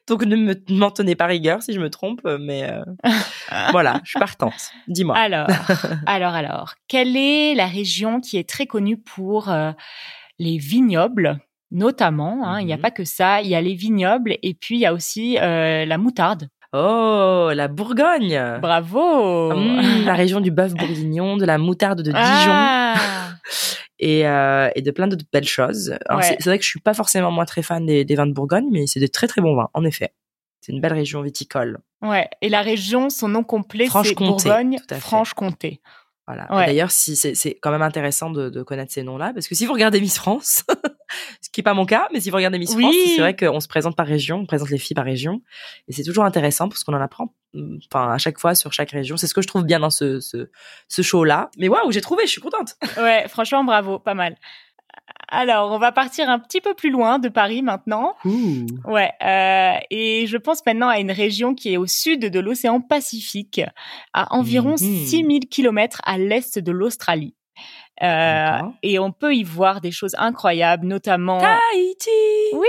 Donc 0.08 0.24
ne 0.24 0.36
me- 0.36 0.62
m'en 0.70 0.92
tenez 0.92 1.16
pas 1.16 1.26
rigueur 1.26 1.62
si 1.62 1.74
je 1.74 1.80
me 1.80 1.90
trompe, 1.90 2.22
mais 2.40 2.64
euh, 2.70 2.84
voilà, 3.72 4.02
je 4.04 4.10
suis 4.12 4.20
partante. 4.20 4.72
Dis-moi. 4.88 5.16
Alors, 5.18 5.48
alors, 6.06 6.34
alors, 6.34 6.74
quelle 6.88 7.16
est 7.18 7.54
la 7.56 7.68
région 7.68 8.20
qui 8.20 8.38
est 8.38 8.48
très 8.50 8.66
connue 8.68 8.98
pour 8.98 9.50
euh, 9.50 9.72
les 10.40 10.58
vignobles, 10.58 11.40
notamment 11.72 12.40
hein, 12.46 12.60
Il 12.62 12.66
n'y 12.66 12.74
a 12.74 12.78
Mhm. 12.78 12.82
pas 12.82 12.92
que 12.92 13.04
ça, 13.06 13.42
il 13.42 13.48
y 13.48 13.56
a 13.56 13.62
les 13.62 13.76
vignobles 13.76 14.38
et 14.42 14.54
puis 14.54 14.76
il 14.76 14.82
y 14.82 14.86
a 14.86 14.94
aussi 14.94 15.38
euh, 15.40 15.86
la 15.86 15.98
moutarde. 15.98 16.50
Oh, 16.74 17.52
la 17.54 17.68
Bourgogne. 17.68 18.60
Bravo 18.62 19.54
Mmh, 19.54 20.06
la 20.06 20.14
région 20.16 20.42
du 20.42 20.52
bœuf 20.52 20.74
bourguignon, 20.74 21.38
de 21.38 21.46
la 21.46 21.58
moutarde 21.58 22.00
de 22.00 22.12
Dijon 22.12 22.16
Ah 22.20 22.96
et, 24.00 24.28
euh, 24.28 24.70
et 24.76 24.82
de 24.82 24.92
plein 24.92 25.08
d'autres 25.08 25.26
belles 25.32 25.48
choses. 25.48 25.98
Ouais. 26.10 26.24
c'est, 26.24 26.46
vrai 26.46 26.58
que 26.58 26.64
je 26.64 26.70
suis 26.70 26.80
pas 26.80 26.94
forcément 26.94 27.32
moi 27.32 27.46
très 27.46 27.64
fan 27.64 27.86
des, 27.86 28.06
des 28.06 28.16
vins 28.16 28.28
de 28.28 28.34
Bourgogne, 28.34 28.68
mais 28.72 28.86
c'est 28.86 29.00
de 29.00 29.08
très 29.08 29.28
très 29.28 29.42
bons 29.42 29.56
vins, 29.56 29.70
en 29.74 29.84
effet. 29.86 30.14
C'est 30.62 30.72
une 30.72 30.82
belle 30.82 30.94
région 30.94 31.22
viticole. 31.22 31.80
Ouais, 32.02 32.30
et 32.42 32.50
la 32.50 32.62
région, 32.62 33.10
son 33.10 33.28
nom 33.30 33.44
complet, 33.44 33.88
c'est 33.88 34.16
Bourgogne. 34.16 34.78
Franche-Comté. 35.00 35.82
Voilà. 36.28 36.54
Ouais. 36.54 36.66
D'ailleurs, 36.66 36.92
si 36.92 37.16
c'est, 37.16 37.36
c'est 37.36 37.56
quand 37.56 37.72
même 37.72 37.82
intéressant 37.82 38.30
de, 38.30 38.50
de 38.50 38.62
connaître 38.62 38.92
ces 38.92 39.02
noms-là, 39.02 39.32
parce 39.34 39.48
que 39.48 39.56
si 39.56 39.66
vous 39.66 39.74
regardez 39.74 40.02
Miss 40.02 40.18
France, 40.18 40.64
ce 41.42 41.50
qui 41.50 41.62
est 41.62 41.64
pas 41.64 41.74
mon 41.74 41.86
cas, 41.86 42.08
mais 42.14 42.20
si 42.20 42.30
vous 42.30 42.36
regardez 42.38 42.60
Miss 42.60 42.74
Oui. 42.76 42.84
France, 42.84 42.96
c'est 43.16 43.22
vrai 43.22 43.36
qu'on 43.36 43.60
se 43.60 43.68
présente 43.68 43.96
par 43.96 44.08
région, 44.08 44.38
on 44.40 44.46
présente 44.46 44.70
les 44.70 44.78
filles 44.78 44.96
par 44.96 45.06
région, 45.06 45.42
et 45.88 45.94
c'est 45.94 46.04
toujours 46.04 46.26
intéressant 46.26 46.70
parce 46.70 46.84
qu'on 46.84 46.94
en 46.94 47.02
apprend, 47.02 47.34
mm, 47.54 47.78
enfin 47.92 48.12
à 48.14 48.18
chaque 48.18 48.40
fois 48.40 48.56
sur 48.56 48.74
chaque 48.74 48.92
région. 48.92 49.18
C'est 49.18 49.28
ce 49.28 49.34
que 49.34 49.42
je 49.42 49.48
trouve 49.48 49.64
bien 49.64 49.80
dans 49.80 49.90
ce 49.90 50.20
ce, 50.20 50.50
ce 50.88 51.02
show-là. 51.02 51.50
Mais 51.58 51.68
waouh, 51.70 51.92
j'ai 51.92 52.02
trouvé, 52.02 52.26
je 52.26 52.32
suis 52.32 52.42
contente. 52.42 52.76
Ouais, 52.98 53.26
franchement, 53.28 53.64
bravo, 53.64 54.00
pas 54.00 54.14
mal. 54.14 54.36
Alors, 55.30 55.72
on 55.74 55.78
va 55.78 55.92
partir 55.92 56.30
un 56.30 56.40
petit 56.40 56.62
peu 56.62 56.74
plus 56.74 56.90
loin 56.90 57.20
de 57.20 57.28
Paris 57.30 57.62
maintenant. 57.62 58.16
Ouh. 58.24 58.66
Ouais, 58.86 59.12
euh, 59.24 59.74
et 59.90 60.26
je 60.26 60.38
pense 60.38 60.66
maintenant 60.66 60.88
à 60.88 61.00
une 61.00 61.12
région 61.12 61.54
qui 61.54 61.74
est 61.74 61.78
au 61.78 61.86
sud 61.86 62.22
de 62.32 62.40
l'océan 62.40 62.80
Pacifique, 62.82 63.62
à 64.14 64.34
environ 64.34 64.72
Mhm. 64.80 65.06
6000 65.06 65.48
kilomètres 65.50 66.00
à 66.06 66.18
l'est 66.18 66.60
de 66.60 66.72
l'Australie. 66.72 67.36
Euh, 68.04 68.60
et 68.84 69.00
on 69.00 69.12
peut 69.12 69.34
y 69.36 69.44
voir 69.44 69.82
des 69.82 69.92
choses 69.92 70.16
incroyables, 70.18 70.86
notamment... 70.86 71.40
Tahiti. 71.40 72.10
Oui 72.54 72.68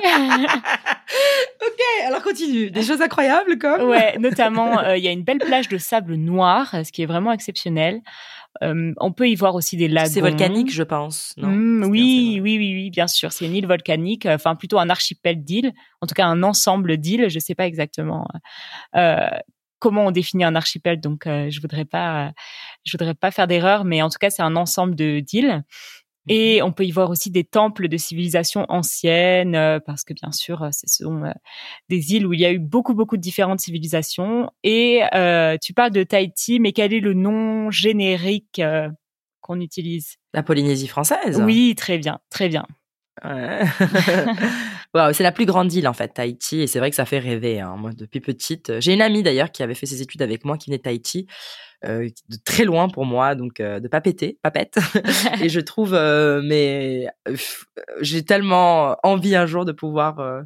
ok, 0.04 1.80
alors 2.06 2.22
continue. 2.22 2.70
Des 2.70 2.82
choses 2.82 3.02
incroyables 3.02 3.58
comme. 3.58 3.88
Ouais, 3.88 4.16
notamment, 4.18 4.78
euh, 4.78 4.96
il 4.96 5.02
y 5.02 5.08
a 5.08 5.10
une 5.10 5.24
belle 5.24 5.38
plage 5.38 5.68
de 5.68 5.76
sable 5.76 6.14
noir, 6.14 6.70
ce 6.70 6.92
qui 6.92 7.02
est 7.02 7.06
vraiment 7.06 7.32
exceptionnel. 7.32 8.00
Euh, 8.62 8.92
on 8.98 9.12
peut 9.12 9.28
y 9.28 9.34
voir 9.34 9.54
aussi 9.54 9.76
des 9.76 9.88
lagons. 9.88 10.10
C'est 10.12 10.20
volcanique, 10.20 10.72
je 10.72 10.82
pense. 10.82 11.34
Non? 11.36 11.48
Mm, 11.48 11.82
C'est 11.84 11.90
oui, 11.90 12.30
bien, 12.34 12.42
oui, 12.42 12.58
oui, 12.58 12.74
oui, 12.74 12.90
bien 12.90 13.06
sûr. 13.06 13.32
C'est 13.32 13.46
une 13.46 13.54
île 13.54 13.66
volcanique, 13.66 14.26
euh, 14.26 14.34
enfin 14.34 14.56
plutôt 14.56 14.78
un 14.78 14.90
archipel 14.90 15.42
d'îles, 15.42 15.72
en 16.00 16.06
tout 16.06 16.14
cas 16.14 16.26
un 16.26 16.42
ensemble 16.42 16.96
d'îles. 16.96 17.28
Je 17.28 17.38
sais 17.38 17.54
pas 17.54 17.66
exactement 17.66 18.26
euh, 18.96 19.28
comment 19.78 20.06
on 20.06 20.10
définit 20.10 20.44
un 20.44 20.54
archipel, 20.54 21.00
donc 21.00 21.26
euh, 21.26 21.50
je 21.50 21.60
voudrais 21.60 21.84
pas, 21.84 22.32
je 22.84 22.96
voudrais 22.96 23.14
pas 23.14 23.30
faire 23.30 23.46
d'erreur, 23.46 23.84
mais 23.84 24.02
en 24.02 24.08
tout 24.08 24.18
cas 24.18 24.30
c'est 24.30 24.42
un 24.42 24.56
ensemble 24.56 24.94
de 24.94 25.20
d'îles. 25.20 25.62
Et 26.30 26.60
on 26.60 26.72
peut 26.72 26.84
y 26.84 26.90
voir 26.90 27.08
aussi 27.08 27.30
des 27.30 27.44
temples 27.44 27.88
de 27.88 27.96
civilisation 27.96 28.66
anciennes, 28.68 29.54
euh, 29.54 29.80
parce 29.80 30.04
que 30.04 30.12
bien 30.12 30.30
sûr, 30.30 30.62
euh, 30.62 30.68
ce 30.72 30.86
sont 30.86 31.22
des 31.88 32.12
îles 32.12 32.26
où 32.26 32.34
il 32.34 32.40
y 32.40 32.44
a 32.44 32.52
eu 32.52 32.58
beaucoup, 32.58 32.92
beaucoup 32.92 33.16
de 33.16 33.22
différentes 33.22 33.60
civilisations. 33.60 34.50
Et 34.62 35.00
tu 35.62 35.72
parles 35.72 35.92
de 35.92 36.02
Tahiti, 36.02 36.60
mais 36.60 36.72
quel 36.72 36.92
est 36.92 37.00
le 37.00 37.14
nom 37.14 37.70
générique 37.70 38.60
qu'on 39.40 39.60
utilise? 39.60 40.16
La 40.34 40.42
Polynésie 40.42 40.88
française. 40.88 41.40
Oui, 41.42 41.74
très 41.74 41.96
bien, 41.96 42.20
très 42.28 42.50
bien. 42.50 42.66
Ouais. 43.24 43.62
C'est 45.12 45.22
la 45.22 45.32
plus 45.32 45.46
grande 45.46 45.72
île 45.72 45.86
en 45.86 45.92
fait, 45.92 46.08
Tahiti, 46.08 46.60
et 46.62 46.66
c'est 46.66 46.78
vrai 46.78 46.90
que 46.90 46.96
ça 46.96 47.04
fait 47.04 47.18
rêver. 47.18 47.60
Hein. 47.60 47.76
Moi, 47.78 47.90
depuis 47.96 48.20
petite, 48.20 48.80
j'ai 48.80 48.94
une 48.94 49.02
amie 49.02 49.22
d'ailleurs 49.22 49.52
qui 49.52 49.62
avait 49.62 49.74
fait 49.74 49.86
ses 49.86 50.02
études 50.02 50.22
avec 50.22 50.44
moi, 50.44 50.56
qui 50.56 50.70
venait 50.70 50.78
de 50.78 50.82
Tahiti, 50.82 51.26
euh, 51.84 52.08
de 52.28 52.36
très 52.44 52.64
loin 52.64 52.88
pour 52.88 53.04
moi, 53.04 53.34
donc 53.34 53.60
euh, 53.60 53.80
de 53.80 53.86
pas 53.88 54.00
péter, 54.00 54.38
pas 54.42 54.50
pète. 54.50 54.78
et 55.42 55.48
je 55.48 55.60
trouve, 55.60 55.94
euh, 55.94 56.40
mais 56.42 57.06
euh, 57.28 57.36
j'ai 58.00 58.24
tellement 58.24 58.96
envie 59.02 59.36
un 59.36 59.46
jour 59.46 59.64
de 59.64 59.72
pouvoir 59.72 60.18
euh, 60.20 60.42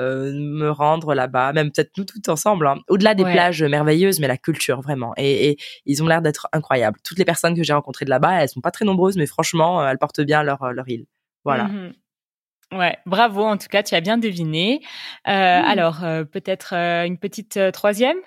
euh, 0.00 0.32
me 0.32 0.70
rendre 0.70 1.14
là-bas, 1.14 1.52
même 1.54 1.72
peut-être 1.72 1.90
nous 1.96 2.04
toutes 2.04 2.28
ensemble. 2.28 2.66
hein. 2.68 2.76
Au-delà 2.88 3.14
des 3.14 3.24
Ouais. 3.24 3.32
plages 3.32 3.64
merveilleuses, 3.64 4.20
mais 4.20 4.28
la 4.28 4.36
culture 4.36 4.80
vraiment. 4.80 5.12
Et, 5.16 5.50
et 5.50 5.56
ils 5.86 6.02
ont 6.02 6.06
l'air 6.06 6.22
d'être 6.22 6.46
incroyables. 6.52 6.98
Toutes 7.04 7.18
les 7.18 7.24
personnes 7.24 7.56
que 7.56 7.64
j'ai 7.64 7.72
rencontrées 7.72 8.04
de 8.04 8.10
là-bas, 8.10 8.42
elles 8.42 8.48
sont 8.48 8.60
pas 8.60 8.70
très 8.70 8.84
nombreuses, 8.84 9.16
mais 9.16 9.26
franchement, 9.26 9.82
euh, 9.82 9.88
elles 9.88 9.98
portent 9.98 10.20
bien 10.20 10.42
leur 10.44 10.72
leur 10.72 10.88
île. 10.88 11.06
Voilà. 11.44 11.64
Mhm. 11.64 11.92
Ouais, 12.72 12.98
bravo. 13.06 13.44
En 13.44 13.56
tout 13.56 13.68
cas, 13.68 13.82
tu 13.82 13.94
as 13.94 14.00
bien 14.00 14.18
deviné. 14.18 14.80
Euh, 15.26 15.30
Alors, 15.30 16.04
euh, 16.04 16.24
peut-être 16.24 16.74
euh, 16.74 17.06
une 17.06 17.18
petite 17.18 17.58
troisième? 17.72 18.18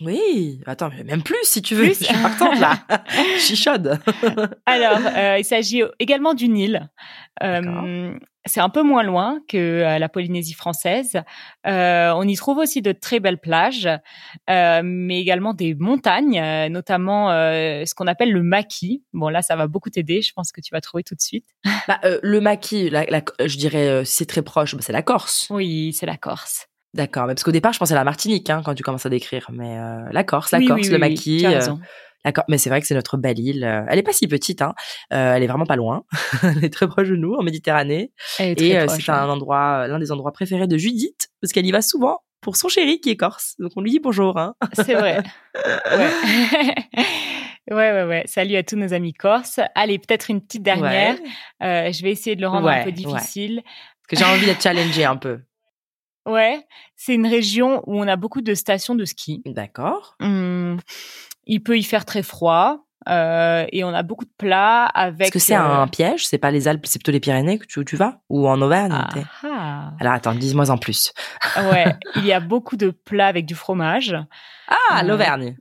Oui, 0.00 0.60
attends, 0.66 0.90
mais 0.96 1.02
même 1.02 1.22
plus 1.22 1.36
si 1.42 1.60
tu 1.60 1.74
veux. 1.74 1.84
Plus 1.86 1.98
Je 1.98 2.04
suis 2.04 2.22
partante 2.22 2.58
là. 2.60 2.78
Je 3.36 3.40
suis 3.42 3.56
chaude. 3.56 3.98
Alors, 4.66 5.00
euh, 5.16 5.36
il 5.38 5.44
s'agit 5.44 5.82
également 5.98 6.34
d'une 6.34 6.56
île. 6.56 6.88
Euh, 7.42 8.14
c'est 8.46 8.60
un 8.60 8.68
peu 8.68 8.82
moins 8.82 9.02
loin 9.02 9.40
que 9.48 9.56
euh, 9.58 9.98
la 9.98 10.08
Polynésie 10.08 10.54
française. 10.54 11.20
Euh, 11.66 12.12
on 12.14 12.22
y 12.22 12.36
trouve 12.36 12.58
aussi 12.58 12.80
de 12.80 12.92
très 12.92 13.18
belles 13.20 13.38
plages, 13.40 13.88
euh, 14.48 14.80
mais 14.84 15.20
également 15.20 15.52
des 15.52 15.74
montagnes, 15.74 16.40
euh, 16.40 16.68
notamment 16.68 17.30
euh, 17.32 17.84
ce 17.84 17.94
qu'on 17.94 18.06
appelle 18.06 18.30
le 18.32 18.42
maquis. 18.42 19.02
Bon, 19.12 19.28
là, 19.28 19.42
ça 19.42 19.56
va 19.56 19.66
beaucoup 19.66 19.90
t'aider. 19.90 20.22
Je 20.22 20.32
pense 20.32 20.52
que 20.52 20.60
tu 20.60 20.70
vas 20.72 20.80
trouver 20.80 21.02
tout 21.02 21.14
de 21.16 21.20
suite. 21.20 21.46
Bah, 21.88 21.98
euh, 22.04 22.18
le 22.22 22.40
maquis, 22.40 22.88
la, 22.88 23.04
la- 23.06 23.22
je 23.44 23.56
dirais, 23.56 23.88
euh, 23.88 24.04
c'est 24.04 24.26
très 24.26 24.42
proche. 24.42 24.74
bah, 24.76 24.80
c'est 24.82 24.92
la 24.92 25.02
Corse. 25.02 25.48
Oui, 25.50 25.92
c'est 25.92 26.06
la 26.06 26.16
Corse. 26.16 26.68
D'accord. 26.98 27.26
Parce 27.26 27.42
qu'au 27.42 27.50
départ, 27.52 27.72
je 27.72 27.78
pensais 27.78 27.94
à 27.94 27.96
la 27.96 28.04
Martinique 28.04 28.50
hein, 28.50 28.60
quand 28.64 28.74
tu 28.74 28.82
commences 28.82 29.06
à 29.06 29.08
décrire. 29.08 29.46
Mais 29.52 29.78
euh, 29.78 30.00
la 30.12 30.24
Corse, 30.24 30.50
la 30.52 30.58
Oui, 30.58 30.66
Corse, 30.66 30.80
oui, 30.82 30.88
le 30.88 30.94
oui, 30.94 31.00
maquis. 31.00 31.46
euh, 31.46 31.60
la 32.24 32.32
Mais 32.48 32.58
c'est 32.58 32.68
vrai 32.68 32.80
que 32.82 32.86
c'est 32.86 32.94
notre 32.94 33.16
belle 33.16 33.38
île. 33.38 33.64
euh, 33.64 33.84
Elle 33.88 33.98
est 33.98 34.02
pas 34.02 34.12
si 34.12 34.26
petite. 34.28 34.60
Hein. 34.60 34.74
euh, 35.14 35.34
elle 35.34 35.42
est 35.42 35.46
vraiment 35.46 35.64
pas 35.64 35.76
loin. 35.76 36.02
elle 36.42 36.64
est 36.64 36.72
très 36.72 36.86
proche 36.88 37.08
de 37.08 37.16
nous, 37.16 37.32
en 37.34 37.42
Méditerranée. 37.42 38.12
Et 38.40 38.54
c'est 38.88 39.10
un 39.10 39.28
endroit, 39.30 39.86
l'un 39.88 39.98
des 39.98 40.12
endroits 40.12 40.32
préférés 40.32 40.66
de 40.66 40.76
Judith, 40.76 41.28
parce 41.40 41.52
qu'elle 41.52 41.66
y 41.66 41.72
va 41.72 41.80
souvent 41.80 42.18
pour 42.40 42.56
son 42.56 42.68
chéri 42.68 43.00
qui 43.00 43.10
est 43.10 43.16
corse. 43.16 43.54
Donc 43.58 43.72
on 43.76 43.80
lui 43.80 43.90
dit 43.92 44.00
bonjour. 44.00 44.36
Hein. 44.38 44.54
C'est 44.74 44.94
vrai. 44.94 45.22
Ouais. 45.90 46.10
ouais, 47.70 47.92
ouais, 47.92 48.04
ouais. 48.04 48.22
Salut 48.26 48.56
à 48.56 48.62
tous 48.62 48.76
nos 48.76 48.92
amis 48.94 49.12
corses. 49.12 49.60
Allez, 49.74 49.98
peut-être 49.98 50.30
une 50.30 50.40
petite 50.40 50.62
dernière. 50.62 51.14
Ouais. 51.60 51.66
Euh, 51.88 51.92
je 51.92 52.02
vais 52.02 52.10
essayer 52.12 52.36
de 52.36 52.40
le 52.40 52.48
rendre 52.48 52.66
Ouais, 52.66 52.76
un 52.80 52.82
peu 52.82 52.86
ouais. 52.86 52.92
difficile. 52.92 53.62
Parce 53.64 54.06
que 54.08 54.16
j'ai 54.16 54.24
envie 54.24 54.46
d'être 54.46 54.62
challengée 54.62 55.04
un 55.04 55.16
peu. 55.16 55.40
Ouais, 56.28 56.66
c'est 56.94 57.14
une 57.14 57.26
région 57.26 57.82
où 57.86 57.98
on 57.98 58.06
a 58.06 58.16
beaucoup 58.16 58.42
de 58.42 58.54
stations 58.54 58.94
de 58.94 59.04
ski. 59.04 59.42
D'accord. 59.46 60.16
Hum, 60.20 60.78
il 61.46 61.62
peut 61.62 61.78
y 61.78 61.82
faire 61.82 62.04
très 62.04 62.22
froid 62.22 62.84
euh, 63.08 63.64
et 63.72 63.84
on 63.84 63.94
a 63.94 64.02
beaucoup 64.02 64.24
de 64.24 64.30
plats 64.36 64.84
avec. 64.84 65.28
Est-ce 65.28 65.32
que 65.32 65.38
c'est 65.38 65.56
euh, 65.56 65.60
un 65.60 65.88
piège 65.88 66.26
C'est 66.26 66.38
pas 66.38 66.50
les 66.50 66.68
Alpes, 66.68 66.84
c'est 66.86 66.98
plutôt 66.98 67.12
les 67.12 67.20
Pyrénées 67.20 67.58
que 67.58 67.66
tu, 67.66 67.78
où 67.78 67.84
tu 67.84 67.96
vas 67.96 68.20
Ou 68.28 68.46
en 68.46 68.60
Auvergne 68.60 68.92
ah, 68.92 69.08
ah. 69.44 69.92
Alors 70.00 70.12
attends, 70.12 70.34
dis-moi 70.34 70.70
en 70.70 70.76
plus. 70.76 71.12
Ouais, 71.56 71.86
il 72.16 72.26
y 72.26 72.32
a 72.32 72.40
beaucoup 72.40 72.76
de 72.76 72.90
plats 72.90 73.28
avec 73.28 73.46
du 73.46 73.54
fromage. 73.54 74.14
Ah, 74.68 75.00
Euh, 75.00 75.02
l'Auvergne. 75.02 75.56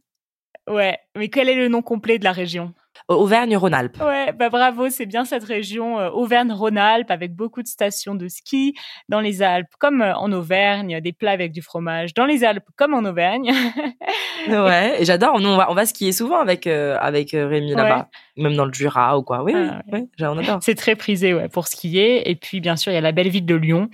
Ouais, 0.69 0.99
mais 1.15 1.29
quel 1.29 1.47
est 1.47 1.55
le 1.55 1.69
nom 1.69 1.81
complet 1.81 2.19
de 2.19 2.25
la 2.25 2.33
région? 2.33 2.73
Auvergne-Rhône-Alpes. 3.07 3.97
Ouais, 4.01 4.31
bah 4.33 4.49
bravo, 4.49 4.89
c'est 4.89 5.05
bien 5.05 5.25
cette 5.25 5.43
région 5.43 5.99
euh, 5.99 6.09
Auvergne-Rhône-Alpes 6.09 7.11
avec 7.11 7.33
beaucoup 7.35 7.61
de 7.61 7.67
stations 7.67 8.15
de 8.15 8.27
ski 8.27 8.73
dans 9.09 9.19
les 9.19 9.41
Alpes 9.41 9.73
comme 9.79 10.01
euh, 10.01 10.15
en 10.15 10.31
Auvergne, 10.31 10.99
des 11.01 11.13
plats 11.13 11.31
avec 11.31 11.51
du 11.51 11.61
fromage 11.61 12.13
dans 12.13 12.25
les 12.25 12.43
Alpes 12.43 12.67
comme 12.75 12.93
en 12.93 13.03
Auvergne. 13.05 13.51
Ouais, 14.47 15.01
et 15.01 15.05
j'adore. 15.05 15.39
Nous, 15.41 15.49
on 15.49 15.57
va, 15.57 15.69
on 15.69 15.73
va 15.73 15.85
skier 15.85 16.11
souvent 16.13 16.39
avec, 16.39 16.67
euh, 16.67 16.97
avec 17.01 17.31
Rémi 17.31 17.73
là-bas. 17.73 18.07
Même 18.37 18.55
dans 18.55 18.65
le 18.65 18.71
Jura 18.73 19.17
ou 19.17 19.23
quoi. 19.23 19.43
Oui, 19.43 19.53
Ah, 19.55 19.81
on 20.21 20.37
adore. 20.37 20.59
c'est 20.61 20.75
très 20.75 20.95
prisé 20.95 21.33
ouais, 21.33 21.49
pour 21.49 21.67
skier. 21.67 22.29
Et 22.29 22.35
puis, 22.35 22.61
bien 22.61 22.75
sûr, 22.77 22.91
il 22.91 22.95
y 22.95 22.97
a 22.97 23.01
la 23.01 23.11
belle 23.11 23.29
ville 23.29 23.45
de 23.45 23.55
Lyon, 23.55 23.89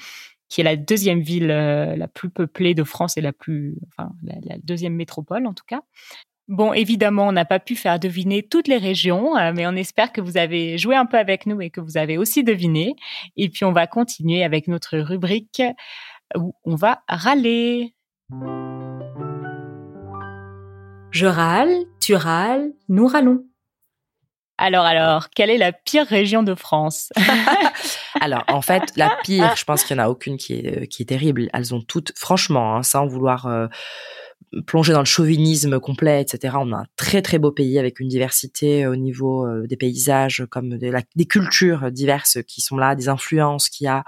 qui 0.49 0.61
est 0.61 0.63
la 0.63 0.75
deuxième 0.75 1.21
ville 1.21 1.49
euh, 1.49 1.95
la 1.95 2.07
plus 2.07 2.29
peuplée 2.29 2.75
de 2.75 2.83
France 2.83 3.17
et 3.17 3.21
la 3.21 3.31
plus, 3.33 3.75
enfin, 3.97 4.11
la, 4.21 4.35
la 4.43 4.57
deuxième 4.63 4.93
métropole 4.93 5.47
en 5.47 5.53
tout 5.53 5.65
cas. 5.67 5.81
Bon, 6.53 6.71
évidemment, 6.71 7.29
on 7.29 7.31
n'a 7.31 7.45
pas 7.45 7.57
pu 7.57 7.75
faire 7.75 7.97
deviner 7.97 8.43
toutes 8.43 8.67
les 8.67 8.77
régions, 8.77 9.35
euh, 9.35 9.53
mais 9.55 9.65
on 9.65 9.71
espère 9.71 10.11
que 10.11 10.21
vous 10.21 10.37
avez 10.37 10.77
joué 10.77 10.95
un 10.95 11.07
peu 11.07 11.17
avec 11.17 11.47
nous 11.47 11.59
et 11.61 11.71
que 11.71 11.81
vous 11.81 11.97
avez 11.97 12.15
aussi 12.15 12.43
deviné. 12.43 12.95
Et 13.35 13.49
puis, 13.49 13.65
on 13.65 13.71
va 13.71 13.87
continuer 13.87 14.43
avec 14.43 14.67
notre 14.67 14.99
rubrique 14.99 15.63
où 16.37 16.53
on 16.63 16.75
va 16.75 17.01
râler. 17.07 17.95
Je 21.09 21.25
râle, 21.25 21.73
tu 21.99 22.13
râles, 22.13 22.69
nous 22.87 23.07
râlons. 23.07 23.43
Alors, 24.59 24.85
alors, 24.85 25.31
quelle 25.31 25.49
est 25.49 25.57
la 25.57 25.71
pire 25.71 26.05
région 26.05 26.43
de 26.43 26.53
France? 26.53 27.11
Alors, 28.21 28.43
en 28.47 28.61
fait, 28.61 28.95
la 28.95 29.17
pire, 29.23 29.55
je 29.55 29.65
pense 29.65 29.83
qu'il 29.83 29.97
n'y 29.97 30.03
en 30.03 30.05
a 30.05 30.09
aucune 30.09 30.37
qui 30.37 30.53
est, 30.53 30.87
qui 30.87 31.01
est 31.01 31.07
terrible. 31.07 31.49
Elles 31.51 31.73
ont 31.73 31.81
toutes, 31.81 32.13
franchement, 32.15 32.75
hein, 32.75 32.83
sans 32.83 33.07
vouloir 33.07 33.47
euh, 33.47 33.67
plonger 34.65 34.93
dans 34.93 34.99
le 34.99 35.05
chauvinisme 35.05 35.79
complet, 35.79 36.21
etc. 36.21 36.55
On 36.59 36.71
a 36.71 36.77
un 36.77 36.85
très 36.95 37.21
très 37.21 37.39
beau 37.39 37.51
pays 37.51 37.79
avec 37.79 37.99
une 37.99 38.07
diversité 38.07 38.87
au 38.87 38.95
niveau 38.95 39.45
euh, 39.45 39.67
des 39.67 39.77
paysages, 39.77 40.45
comme 40.49 40.77
des 40.77 41.25
cultures 41.25 41.91
diverses 41.91 42.39
qui 42.47 42.61
sont 42.61 42.77
là, 42.77 42.95
des 42.95 43.09
influences 43.09 43.69
qu'il 43.69 43.85
y 43.85 43.87
a 43.87 44.03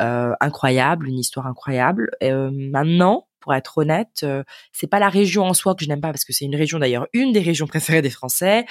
euh, 0.00 0.32
incroyables, 0.40 1.08
une 1.08 1.18
histoire 1.18 1.46
incroyable. 1.46 2.10
Euh, 2.22 2.50
maintenant, 2.52 3.26
pour 3.40 3.54
être 3.54 3.78
honnête, 3.78 4.20
euh, 4.22 4.44
c'est 4.72 4.86
pas 4.86 4.98
la 4.98 5.08
région 5.08 5.44
en 5.44 5.54
soi 5.54 5.74
que 5.74 5.82
je 5.84 5.88
n'aime 5.88 6.00
pas 6.00 6.10
parce 6.12 6.24
que 6.24 6.32
c'est 6.32 6.44
une 6.44 6.56
région 6.56 6.78
d'ailleurs 6.78 7.06
une 7.12 7.32
des 7.32 7.40
régions 7.40 7.66
préférées 7.66 8.02
des 8.02 8.10
Français, 8.10 8.66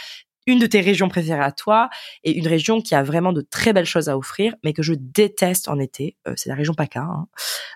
une 0.48 0.60
de 0.60 0.66
tes 0.66 0.82
régions 0.82 1.10
préférées 1.10 1.44
à 1.44 1.52
toi 1.52 1.90
et 2.24 2.32
une 2.32 2.48
région 2.48 2.82
qui 2.82 2.96
a 2.96 3.04
vraiment 3.04 3.34
de 3.34 3.42
très 3.42 3.74
belles 3.74 3.86
choses 3.86 4.10
à 4.10 4.18
offrir, 4.18 4.56
mais 4.64 4.74
que 4.74 4.82
je 4.82 4.94
déteste 4.94 5.68
en 5.68 5.78
été. 5.78 6.16
Euh, 6.28 6.34
c'est 6.38 6.50
la 6.50 6.56
région 6.56 6.74
PACA. 6.74 7.02
Hein. 7.02 7.28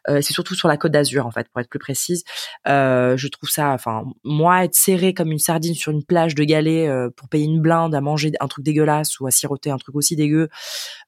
Euh, 0.10 0.22
c'est 0.22 0.34
surtout 0.34 0.56
sur 0.56 0.68
la 0.68 0.78
Côte 0.78 0.94
d'Azur 0.94 1.28
en 1.28 1.32
fait, 1.32 1.48
pour 1.50 1.60
être 1.62 1.70
plus 1.70 1.80
précise. 1.80 2.24
Euh, 2.68 3.18
je 3.18 3.28
trouve 3.28 3.50
ça, 3.50 3.72
enfin, 3.72 4.06
moi 4.24 4.64
être 4.64 4.74
serré 4.74 5.14
comme 5.14 5.32
une 5.32 5.40
sardine 5.40 5.76
sur 5.76 5.92
une 5.92 6.04
plage 6.04 6.34
de 6.34 6.44
galets 6.44 6.90
pour 7.18 7.28
payer 7.28 7.46
une 7.46 7.62
blinde 7.62 7.94
à 7.94 8.02
manger 8.02 8.32
un 8.40 8.48
truc 8.48 8.64
dégueulasse 8.64 9.20
ou 9.20 9.28
à 9.28 9.32
siroter 9.32 9.70
un 9.70 9.78
truc 9.78 9.96
aussi 9.96 10.16
dégueu, 10.16 10.48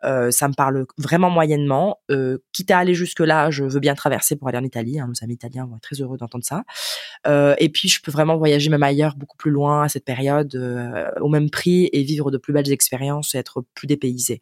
ça 0.02 0.48
me 0.48 0.54
parle 0.54 0.86
vraiment 0.98 1.30
moyennement. 1.30 2.00
Quitte 2.52 2.72
à 2.72 2.80
aller 2.80 2.94
jusque 2.94 3.22
là, 3.22 3.50
je 3.52 3.64
veux 3.64 3.80
bien 3.80 3.96
traverser 3.96 4.36
pour 4.36 4.50
aller 4.50 4.58
en 4.58 4.64
Italie. 4.64 5.00
Hein, 5.00 5.08
nos 5.08 5.24
amis 5.24 5.36
italiens 5.36 5.66
vont 5.66 5.78
être 5.78 5.82
très 5.82 6.02
heureux 6.02 6.18
d'entendre 6.18 6.44
ça. 6.44 6.64
Et 7.58 7.70
puis 7.70 7.88
je 7.88 8.02
peux 8.02 8.12
vraiment 8.12 8.38
voyager 8.38 8.70
même 8.70 8.84
ailleurs, 8.84 9.16
beaucoup 9.16 9.38
plus 9.38 9.52
loin 9.52 9.84
à 9.84 9.90
cette 9.90 10.06
période, 10.06 10.56
au 11.22 11.30
même 11.30 11.50
et 11.94 12.04
vivre 12.04 12.32
de 12.32 12.38
plus 12.38 12.54
belles 12.54 12.72
expériences 12.72 13.36
et 13.36 13.38
être 13.38 13.64
plus 13.74 13.88
dépaysé. 13.88 14.42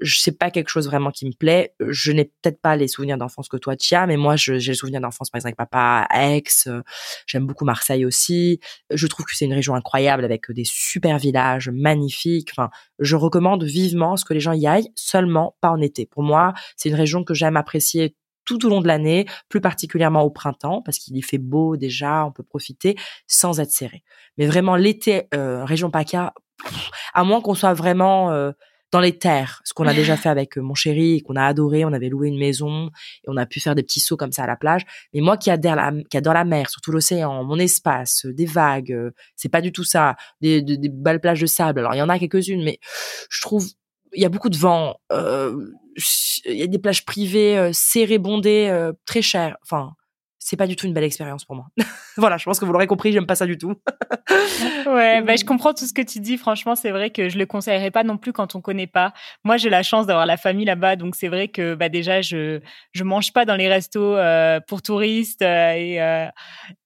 Je 0.00 0.18
sais 0.18 0.32
pas 0.32 0.50
quelque 0.50 0.68
chose 0.68 0.86
vraiment 0.86 1.10
qui 1.10 1.26
me 1.26 1.32
plaît. 1.32 1.74
Je 1.80 2.12
n'ai 2.12 2.24
peut-être 2.24 2.60
pas 2.60 2.76
les 2.76 2.88
souvenirs 2.88 3.18
d'enfance 3.18 3.48
que 3.48 3.56
toi 3.56 3.76
tu 3.76 3.94
as, 3.94 4.06
mais 4.06 4.16
moi 4.16 4.36
j'ai 4.36 4.58
le 4.58 4.74
souvenir 4.74 5.00
d'enfance 5.00 5.30
par 5.30 5.38
exemple 5.38 5.56
avec 5.60 5.70
papa 5.70 6.06
Aix. 6.14 6.42
euh, 6.66 6.82
J'aime 7.26 7.46
beaucoup 7.46 7.64
Marseille 7.64 8.04
aussi. 8.04 8.60
Je 8.90 9.06
trouve 9.06 9.26
que 9.26 9.34
c'est 9.34 9.44
une 9.44 9.54
région 9.54 9.74
incroyable 9.74 10.24
avec 10.24 10.50
des 10.50 10.64
super 10.64 11.18
villages 11.18 11.70
magnifiques. 11.70 12.50
Enfin, 12.52 12.70
je 12.98 13.16
recommande 13.16 13.64
vivement 13.64 14.16
ce 14.16 14.24
que 14.24 14.34
les 14.34 14.40
gens 14.40 14.52
y 14.52 14.66
aillent, 14.66 14.90
seulement 14.94 15.56
pas 15.60 15.70
en 15.70 15.80
été. 15.80 16.06
Pour 16.06 16.22
moi, 16.22 16.54
c'est 16.76 16.88
une 16.88 16.94
région 16.94 17.24
que 17.24 17.34
j'aime 17.34 17.56
apprécier 17.56 18.16
tout 18.44 18.66
au 18.66 18.68
long 18.68 18.80
de 18.80 18.88
l'année, 18.88 19.26
plus 19.48 19.60
particulièrement 19.60 20.22
au 20.22 20.30
printemps, 20.30 20.82
parce 20.82 20.98
qu'il 20.98 21.16
y 21.16 21.22
fait 21.22 21.38
beau 21.38 21.76
déjà, 21.76 22.24
on 22.26 22.32
peut 22.32 22.42
profiter 22.42 22.96
sans 23.28 23.60
être 23.60 23.70
serré. 23.70 24.02
Mais 24.38 24.46
vraiment, 24.46 24.74
l'été, 24.74 25.28
euh, 25.34 25.64
région 25.64 25.90
PACA, 25.90 26.34
à 27.14 27.24
moins 27.24 27.40
qu'on 27.40 27.54
soit 27.54 27.74
vraiment 27.74 28.30
euh, 28.30 28.52
dans 28.92 29.00
les 29.00 29.16
terres, 29.18 29.62
ce 29.64 29.72
qu'on 29.72 29.86
a 29.86 29.94
déjà 29.94 30.16
fait 30.16 30.28
avec 30.28 30.58
euh, 30.58 30.60
mon 30.60 30.74
chéri 30.74 31.16
et 31.16 31.20
qu'on 31.20 31.36
a 31.36 31.44
adoré, 31.44 31.84
on 31.84 31.92
avait 31.92 32.08
loué 32.08 32.28
une 32.28 32.38
maison 32.38 32.88
et 33.22 33.28
on 33.28 33.36
a 33.36 33.46
pu 33.46 33.60
faire 33.60 33.74
des 33.76 33.84
petits 33.84 34.00
sauts 34.00 34.16
comme 34.16 34.32
ça 34.32 34.44
à 34.44 34.46
la 34.48 34.56
plage. 34.56 34.82
Mais 35.14 35.20
moi 35.20 35.36
qui 35.36 35.50
adore 35.50 35.76
la, 35.76 35.92
qui 36.10 36.18
la 36.20 36.44
mer, 36.44 36.68
surtout 36.68 36.90
l'océan, 36.90 37.44
mon 37.44 37.58
espace, 37.58 38.26
euh, 38.26 38.32
des 38.32 38.46
vagues, 38.46 38.92
euh, 38.92 39.10
c'est 39.36 39.48
pas 39.48 39.60
du 39.60 39.70
tout 39.70 39.84
ça. 39.84 40.16
Des 40.40 40.62
belles 40.92 41.20
plages 41.20 41.40
de 41.40 41.46
sable. 41.46 41.80
Alors 41.80 41.94
il 41.94 41.98
y 41.98 42.02
en 42.02 42.08
a 42.08 42.18
quelques-unes, 42.18 42.64
mais 42.64 42.80
je 43.30 43.40
trouve 43.40 43.66
il 44.12 44.22
y 44.22 44.24
a 44.24 44.28
beaucoup 44.28 44.50
de 44.50 44.56
vent. 44.56 44.96
euh, 45.12 45.56
Il 46.44 46.56
y 46.56 46.62
a 46.62 46.66
des 46.66 46.78
plages 46.78 47.04
privées 47.04 47.58
euh, 47.58 47.70
serrées, 47.72 48.18
bondées, 48.18 48.68
euh, 48.70 48.92
très 49.06 49.22
chères. 49.22 49.56
Enfin, 49.62 49.92
c'est 50.42 50.56
pas 50.56 50.66
du 50.66 50.74
tout 50.74 50.86
une 50.86 50.94
belle 50.94 51.04
expérience 51.04 51.44
pour 51.44 51.54
moi. 51.54 51.66
voilà, 52.16 52.38
je 52.38 52.44
pense 52.44 52.58
que 52.58 52.64
vous 52.64 52.72
l'aurez 52.72 52.86
compris, 52.86 53.12
j'aime 53.12 53.26
pas 53.26 53.36
ça 53.36 53.46
du 53.46 53.56
tout. 53.56 53.74
Ouais, 54.86 55.22
bah, 55.22 55.36
je 55.36 55.44
comprends 55.44 55.74
tout 55.74 55.86
ce 55.86 55.92
que 55.92 56.02
tu 56.02 56.20
dis. 56.20 56.36
Franchement, 56.36 56.74
c'est 56.74 56.90
vrai 56.90 57.10
que 57.10 57.28
je 57.28 57.38
le 57.38 57.46
conseillerais 57.46 57.90
pas 57.90 58.04
non 58.04 58.16
plus 58.16 58.32
quand 58.32 58.54
on 58.54 58.60
connaît 58.60 58.86
pas. 58.86 59.12
Moi, 59.44 59.56
j'ai 59.56 59.70
la 59.70 59.82
chance 59.82 60.06
d'avoir 60.06 60.26
la 60.26 60.36
famille 60.36 60.64
là-bas, 60.64 60.96
donc 60.96 61.14
c'est 61.14 61.28
vrai 61.28 61.48
que 61.48 61.74
bah 61.74 61.88
déjà 61.88 62.22
je 62.22 62.60
je 62.92 63.04
mange 63.04 63.32
pas 63.32 63.44
dans 63.44 63.56
les 63.56 63.68
restos 63.68 64.16
euh, 64.16 64.60
pour 64.66 64.82
touristes 64.82 65.42
euh, 65.42 65.72
et 65.72 66.02
euh, 66.02 66.26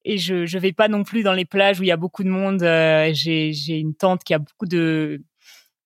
et 0.05 0.19
je 0.19 0.47
je 0.47 0.59
vais 0.59 0.73
pas 0.73 0.89
non 0.89 1.05
plus 1.05 1.23
dans 1.23 1.33
les 1.33 1.45
plages 1.45 1.81
où 1.81 1.83
il 1.83 1.89
y 1.89 1.93
a 1.93 1.97
beaucoup 1.97 2.25
de 2.25 2.31
monde. 2.31 2.63
Euh, 2.63 3.11
j'ai 3.13 3.53
j'ai 3.53 3.79
une 3.79 3.95
tante 3.95 4.25
qui 4.25 4.35
a 4.35 4.39
beaucoup 4.39 4.67
de 4.67 5.23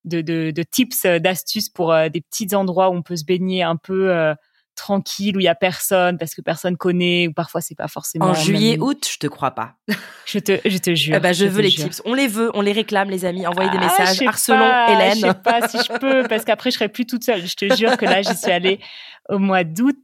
de 0.04 0.20
de, 0.20 0.50
de 0.50 0.62
tips, 0.62 1.06
d'astuces 1.06 1.68
pour 1.68 1.94
des 2.10 2.20
petits 2.20 2.54
endroits 2.54 2.88
où 2.90 2.94
on 2.94 3.02
peut 3.02 3.16
se 3.16 3.24
baigner 3.24 3.62
un 3.62 3.76
peu. 3.76 4.34
Tranquille 4.78 5.36
où 5.36 5.40
il 5.40 5.44
y 5.44 5.48
a 5.48 5.54
personne 5.54 6.16
parce 6.16 6.34
que 6.34 6.40
personne 6.40 6.76
connaît 6.76 7.28
ou 7.28 7.32
parfois 7.32 7.60
c'est 7.60 7.74
pas 7.74 7.88
forcément 7.88 8.26
En 8.26 8.34
juillet, 8.34 8.72
même- 8.78 8.82
août, 8.82 9.08
je 9.12 9.18
te 9.18 9.26
crois 9.26 9.50
pas. 9.50 9.74
je 10.26 10.38
te 10.38 10.58
je 10.64 10.78
te 10.78 10.94
jure 10.94 11.16
Eh 11.16 11.20
ben, 11.20 11.32
je 11.34 11.44
veux 11.44 11.60
les 11.62 11.70
jure. 11.70 11.84
tips. 11.84 12.00
On 12.06 12.14
les 12.14 12.26
veut, 12.28 12.50
on 12.54 12.60
les 12.62 12.72
réclame, 12.72 13.10
les 13.10 13.24
amis. 13.24 13.46
Envoyez 13.46 13.70
des 13.70 13.78
Ah, 13.80 13.84
messages. 13.86 14.22
Harcelons 14.26 14.58
pas, 14.58 14.92
Hélène. 14.92 15.14
Je 15.16 15.20
sais 15.20 15.34
pas 15.34 15.68
si 15.68 15.76
je 15.78 15.98
peux 15.98 16.26
parce 16.28 16.44
qu'après 16.44 16.70
je 16.70 16.76
serai 16.76 16.88
plus 16.88 17.04
toute 17.06 17.24
seule. 17.24 17.46
Je 17.46 17.54
te 17.56 17.74
jure 17.76 17.96
que 17.96 18.04
là 18.06 18.22
j'y 18.22 18.34
suis 18.36 18.50
allée 18.50 18.80
au 19.28 19.38
mois 19.38 19.64
d'août 19.64 19.96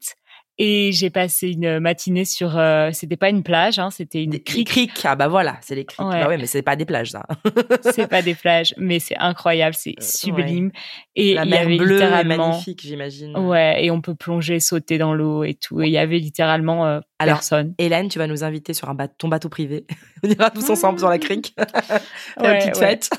et 0.59 0.91
j'ai 0.93 1.11
passé 1.11 1.51
une 1.51 1.79
matinée 1.81 2.25
sur. 2.25 2.57
euh, 2.59 2.91
c'était 2.93 3.17
pas 3.17 3.31
une 3.31 3.43
plage, 3.43 3.79
hein, 3.79 3.91
c'était 3.91 4.23
une 4.23 4.31
Des 4.31 4.43
crique. 4.43 4.69
criques. 4.69 5.01
Ah 5.05 5.17
bah 5.17 5.29
voilà, 5.29 5.57
c'est 5.61 5.75
les 5.75 5.85
criques. 5.85 6.07
Ouais. 6.07 6.21
Bah 6.21 6.29
ouais, 6.29 6.37
mais 6.39 6.47
c'est 6.47 6.63
pas 6.63 6.77
des 6.77 6.85
plages, 6.85 7.11
ça. 7.11 7.25
C'est 7.93 8.09
pas 8.09 8.23
des 8.23 8.35
plages, 8.35 8.75
mais 8.79 8.99
c'est 8.99 9.17
incroyable, 9.19 9.75
c'est 9.75 9.95
sublime. 10.01 10.71
Et 11.17 11.35
La 11.35 11.43
il 11.45 11.49
y 11.49 11.51
mer 11.51 11.61
avait 11.63 11.77
bleue 11.77 11.91
est 11.99 12.05
littéralement. 12.05 12.49
magnifique, 12.51 12.81
j'imagine. 12.83 13.37
Ouais, 13.37 13.85
et 13.85 13.91
on 13.91 14.01
peut 14.01 14.15
plonger, 14.15 14.61
sauter 14.61 14.99
dans 14.99 15.15
l'eau 15.15 15.45
et 15.45 15.55
tout. 15.55 15.81
Et 15.83 15.87
il 15.87 15.93
y 15.93 15.99
avait 15.99 16.19
littéralement 16.19 16.87
euh, 16.87 17.01
Alors, 17.19 17.37
personne. 17.37 17.75
Hélène, 17.79 18.09
tu 18.09 18.19
vas 18.19 18.27
nous 18.27 18.43
inviter 18.45 18.75
sur 18.75 18.89
un 18.91 18.95
bateau, 18.95 19.15
ton 19.19 19.29
bateau 19.29 19.49
privé. 19.49 19.87
On 20.25 20.29
ira 20.29 20.51
tous 20.51 20.69
ensemble 20.71 20.99
sur 20.99 21.09
la 21.09 21.19
crique. 21.19 21.55
Faire 21.57 22.01
une 22.39 22.45
Ouais, 22.47 22.59
petite 22.59 22.77
ouais. 22.77 22.99
fête. 22.99 23.11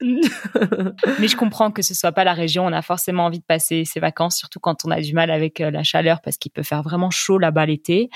Mais 1.18 1.28
je 1.28 1.36
comprends 1.36 1.70
que 1.70 1.82
ce 1.82 1.94
soit 1.94 2.12
pas 2.12 2.24
la 2.24 2.32
région. 2.32 2.64
On 2.66 2.72
a 2.72 2.82
forcément 2.82 3.24
envie 3.24 3.38
de 3.38 3.44
passer 3.44 3.84
ses 3.84 4.00
vacances, 4.00 4.36
surtout 4.36 4.60
quand 4.60 4.84
on 4.84 4.90
a 4.90 5.00
du 5.00 5.14
mal 5.14 5.30
avec 5.30 5.60
euh, 5.60 5.70
la 5.70 5.82
chaleur, 5.82 6.20
parce 6.22 6.36
qu'il 6.38 6.50
peut 6.52 6.62
faire 6.62 6.82
vraiment 6.82 7.10
chaud 7.10 7.38
là-bas 7.38 7.66
l'été. 7.66 8.10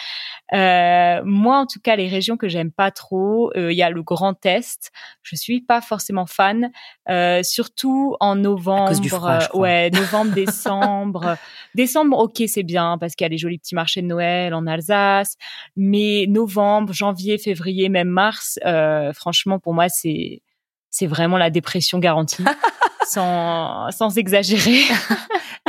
Euh, 0.53 1.21
moi, 1.25 1.59
en 1.59 1.67
tout 1.67 1.81
cas, 1.81 1.97
les 1.97 2.09
régions 2.09 2.37
que 2.37 2.49
j'aime 2.49 2.71
pas 2.73 2.91
trop, 2.91 3.51
euh, 3.57 3.73
il 3.73 3.77
y 3.79 3.83
a 3.83 3.91
le 3.91 4.03
Grand 4.03 4.45
Est. 4.47 4.91
Je 5.23 5.37
suis 5.37 5.61
pas 5.61 5.81
forcément 5.81 6.27
fan, 6.27 6.71
euh, 7.09 7.43
surtout 7.43 8.17
en 8.21 8.37
novembre. 8.37 8.89
cause 8.89 9.01
du 9.01 9.09
froid, 9.09 9.39
je 9.41 9.49
crois. 9.49 9.61
ouais, 9.61 9.91
novembre, 9.91 10.33
décembre. 10.33 11.37
décembre, 11.75 12.19
ok, 12.19 12.43
c'est 12.47 12.63
bien 12.63 12.99
parce 12.99 13.15
qu'il 13.17 13.25
y 13.25 13.27
a 13.27 13.29
les 13.29 13.39
jolis 13.39 13.59
petits 13.59 13.75
marchés 13.75 14.03
de 14.03 14.07
Noël 14.07 14.55
en 14.55 14.67
Alsace. 14.67 15.37
Mais 15.77 16.27
novembre, 16.29 16.93
janvier, 16.93 17.39
février, 17.39 17.89
même 17.89 18.09
mars, 18.09 18.59
euh, 18.65 19.13
franchement, 19.13 19.59
pour 19.59 19.75
moi, 19.75 19.89
c'est 19.89 20.43
c'est 20.91 21.07
vraiment 21.07 21.37
la 21.37 21.51
dépression 21.51 21.99
garantie, 21.99 22.43
sans, 23.07 23.91
sans 23.91 24.17
exagérer. 24.17 24.81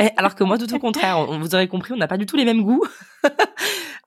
Eh, 0.00 0.08
Alors 0.16 0.34
que 0.34 0.42
moi, 0.44 0.56
tout 0.56 0.72
au 0.74 0.78
contraire, 0.78 1.18
on- 1.18 1.38
vous 1.38 1.54
aurez 1.54 1.68
compris, 1.68 1.92
on 1.92 1.96
n'a 1.96 2.08
pas 2.08 2.16
du 2.16 2.24
tout 2.24 2.36
les 2.36 2.44
mêmes 2.46 2.62
goûts. 2.62 2.84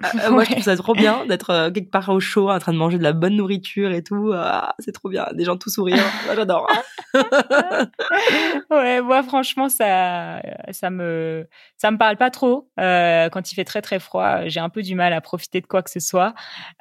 Euh, 0.04 0.30
Moi, 0.32 0.44
je 0.44 0.52
trouve 0.52 0.64
ça 0.64 0.76
trop 0.76 0.94
bien 0.94 1.26
d'être 1.26 1.50
euh, 1.50 1.72
quelque 1.72 1.92
part 1.92 2.10
au 2.10 2.20
chaud, 2.20 2.50
en 2.50 2.60
train 2.60 2.74
de 2.74 2.78
manger 2.78 2.98
de 2.98 3.04
la 3.04 3.14
bonne 3.14 3.36
nourriture 3.36 3.92
et 3.92 4.04
tout. 4.04 4.32
Ah, 4.34 4.76
c'est 4.80 4.92
trop 4.92 5.10
bien, 5.10 5.28
des 5.34 5.44
gens 5.44 5.58
tout 5.58 5.70
souriants. 5.70 5.98
Moi, 6.26 6.36
J'adore. 6.36 6.68
ouais, 8.72 9.02
moi 9.02 9.22
franchement 9.24 9.68
ça, 9.68 10.42
ça 10.72 10.90
me, 10.90 11.48
ça 11.78 11.92
me 11.92 11.98
parle 11.98 12.18
pas 12.18 12.30
trop. 12.30 12.70
Euh, 12.80 13.30
quand 13.30 13.52
il 13.52 13.56
fait 13.56 13.66
très 13.66 13.82
très 13.82 14.00
froid, 14.00 14.48
j'ai 14.48 14.60
un 14.60 14.70
peu 14.70 14.82
du 14.82 14.96
mal 14.96 15.14
à 15.14 15.22
profiter 15.22 15.62
de 15.62 15.68
quoi 15.68 15.84
que 15.84 15.90
ce 15.90 16.00
soit. 16.00 16.34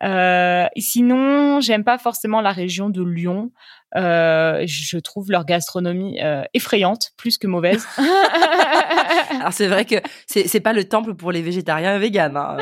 Euh, 0.02 0.66
sinon, 0.76 1.60
j'aime 1.60 1.84
pas 1.84 1.98
forcément 1.98 2.40
la 2.40 2.52
région 2.52 2.90
de 2.90 3.02
Lyon. 3.02 3.50
Euh, 3.96 4.62
je 4.66 4.98
trouve 4.98 5.30
leur 5.30 5.44
gastronomie 5.44 6.20
euh, 6.22 6.42
effrayante, 6.54 7.10
plus 7.16 7.38
que 7.38 7.46
mauvaise. 7.46 7.86
Alors 9.40 9.52
c'est 9.52 9.66
vrai 9.68 9.84
que 9.84 9.96
c'est 10.26 10.46
c'est 10.48 10.60
pas 10.60 10.72
le 10.72 10.84
temple 10.84 11.14
pour 11.14 11.32
les 11.32 11.42
végétariens 11.42 11.96
et 11.96 11.98
véganes 11.98 12.36
hein, 12.36 12.56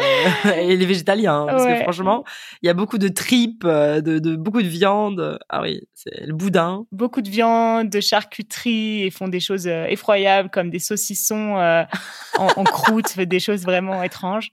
euh, 0.46 0.50
et 0.56 0.76
les 0.76 0.86
végétaliens 0.86 1.42
hein, 1.42 1.46
parce 1.46 1.64
Ouais. 1.64 1.76
que 1.78 1.82
franchement 1.82 2.24
il 2.62 2.66
y 2.66 2.70
a 2.70 2.74
beaucoup 2.74 2.98
de 2.98 3.08
tripes, 3.08 3.66
de, 3.66 4.00
de 4.18 4.36
beaucoup 4.36 4.62
de 4.62 4.68
viande. 4.68 5.38
Ah 5.48 5.60
oui, 5.62 5.82
c'est 5.94 6.26
le 6.26 6.32
boudin. 6.34 6.84
Beaucoup 6.92 7.20
de 7.22 7.28
viande, 7.28 7.90
de 7.90 8.00
charcuterie, 8.00 9.02
et 9.04 9.10
font 9.10 9.28
des 9.28 9.40
choses 9.40 9.66
effroyables 9.66 10.50
comme 10.50 10.70
des 10.70 10.78
saucissons 10.78 11.56
euh, 11.58 11.82
en, 12.38 12.48
en 12.56 12.64
croûte, 12.64 13.18
des 13.18 13.40
choses 13.40 13.62
vraiment 13.64 14.02
étranges. 14.02 14.50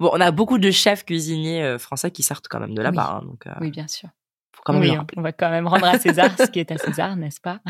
Bon, 0.00 0.10
on 0.12 0.20
a 0.20 0.30
beaucoup 0.30 0.58
de 0.58 0.70
chefs 0.70 1.04
cuisiniers 1.04 1.62
euh, 1.62 1.78
français 1.78 2.10
qui 2.10 2.22
sortent 2.22 2.48
quand 2.48 2.60
même 2.60 2.74
de 2.74 2.82
là-bas, 2.82 3.18
hein, 3.20 3.26
donc 3.26 3.46
euh, 3.46 3.52
Oui, 3.60 3.70
bien 3.70 3.88
sûr. 3.88 4.08
faut 4.54 4.62
quand 4.64 4.72
même 4.74 4.82
oui, 4.82 4.96
on 5.16 5.22
va 5.22 5.32
quand 5.32 5.50
même 5.50 5.66
rendre 5.66 5.86
à 5.86 5.98
César 5.98 6.30
ce 6.38 6.46
qui 6.46 6.60
est 6.60 6.70
à 6.70 6.78
César, 6.78 7.16
n'est-ce 7.16 7.40
pas? 7.40 7.60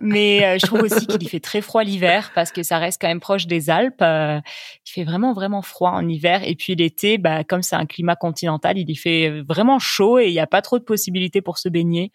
Mais 0.00 0.44
euh, 0.44 0.58
je 0.60 0.66
trouve 0.66 0.82
aussi 0.82 1.06
qu'il 1.06 1.22
y 1.22 1.28
fait 1.28 1.40
très 1.40 1.60
froid 1.60 1.82
l'hiver 1.82 2.30
parce 2.34 2.52
que 2.52 2.62
ça 2.62 2.78
reste 2.78 3.00
quand 3.00 3.08
même 3.08 3.20
proche 3.20 3.46
des 3.46 3.68
Alpes. 3.70 4.00
euh, 4.02 4.38
il 4.86 4.90
fait 4.90 5.04
vraiment 5.04 5.32
vraiment 5.32 5.62
froid 5.62 5.90
en 5.90 6.06
hiver 6.08 6.42
et 6.46 6.54
puis 6.54 6.74
l'été, 6.76 7.18
bah 7.18 7.42
comme 7.42 7.62
c'est 7.62 7.74
un 7.76 7.86
climat 7.86 8.16
continental, 8.16 8.78
il 8.78 8.88
y 8.88 8.94
fait 8.96 9.40
vraiment 9.42 9.78
chaud 9.78 10.18
et 10.18 10.26
il 10.26 10.32
n'y 10.32 10.38
a 10.40 10.46
pas 10.46 10.62
trop 10.62 10.78
de 10.78 10.84
possibilités 10.84 11.40
pour 11.40 11.58
se 11.58 11.68
baigner. 11.68 12.12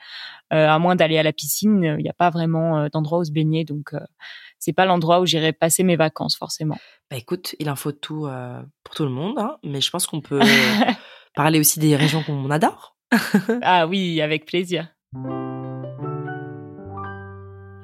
À 0.49 0.77
moins 0.79 0.95
d'aller 0.95 1.17
à 1.17 1.23
la 1.23 1.31
piscine, 1.33 1.95
il 1.97 2.03
n'y 2.03 2.09
a 2.09 2.13
pas 2.13 2.29
vraiment 2.29 2.87
d'endroit 2.91 3.19
où 3.19 3.23
se 3.23 3.31
baigner, 3.31 3.63
donc 3.63 3.93
c'est 4.61 4.73
pas 4.73 4.85
l'endroit 4.85 5.19
où 5.19 5.25
j'irai 5.25 5.51
passer 5.51 5.83
mes 5.83 5.97
vacances 5.97 6.37
forcément. 6.37 6.77
Bah 7.09 7.17
écoute, 7.17 7.55
il 7.59 7.69
en 7.69 7.75
faut 7.75 7.91
tout 7.91 8.27
euh, 8.27 8.61
pour 8.83 8.95
tout 8.95 9.03
le 9.03 9.09
monde, 9.09 9.37
hein, 9.39 9.57
mais 9.63 9.81
je 9.81 9.89
pense 9.89 10.07
qu'on 10.07 10.21
peut 10.21 10.39
parler 11.35 11.59
aussi 11.59 11.79
des 11.79 11.95
régions 11.95 12.23
qu'on 12.23 12.49
adore. 12.51 12.95
ah 13.63 13.87
oui, 13.87 14.21
avec 14.21 14.45
plaisir. 14.45 14.87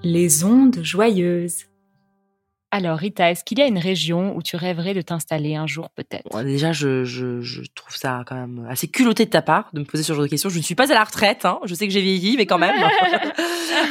Les 0.04 0.44
ondes 0.44 0.80
joyeuses. 0.82 1.66
Alors 2.70 2.98
Rita, 2.98 3.32
est-ce 3.32 3.46
qu'il 3.46 3.60
y 3.60 3.62
a 3.62 3.66
une 3.66 3.78
région 3.78 4.36
où 4.36 4.42
tu 4.44 4.58
rêverais 4.58 4.94
de 4.94 5.02
t'installer 5.02 5.56
un 5.56 5.68
jour 5.68 5.90
peut-être? 5.92 6.28
Bon, 6.32 6.44
déjà, 6.44 6.74
je, 6.74 7.06
je, 7.06 7.40
je 7.40 7.62
trouve 7.74 7.96
ça 7.96 8.24
quand 8.28 8.36
même 8.36 8.68
assez 8.70 8.90
culotté 8.90 9.24
de 9.24 9.30
ta 9.30 9.42
part 9.42 9.70
de 9.72 9.80
me 9.80 9.86
poser 9.86 10.04
ce 10.04 10.12
genre 10.12 10.22
de 10.24 10.28
questions. 10.28 10.50
Je 10.50 10.58
ne 10.58 10.64
suis 10.64 10.76
pas 10.76 10.92
à 10.92 10.94
la 10.94 11.04
retraite, 11.06 11.46
hein. 11.46 11.60
je 11.64 11.74
sais 11.74 11.88
que 11.88 11.94
j'ai 11.94 12.02
vieilli, 12.02 12.36
mais 12.38 12.46
quand 12.46 12.58
même. 12.60 12.76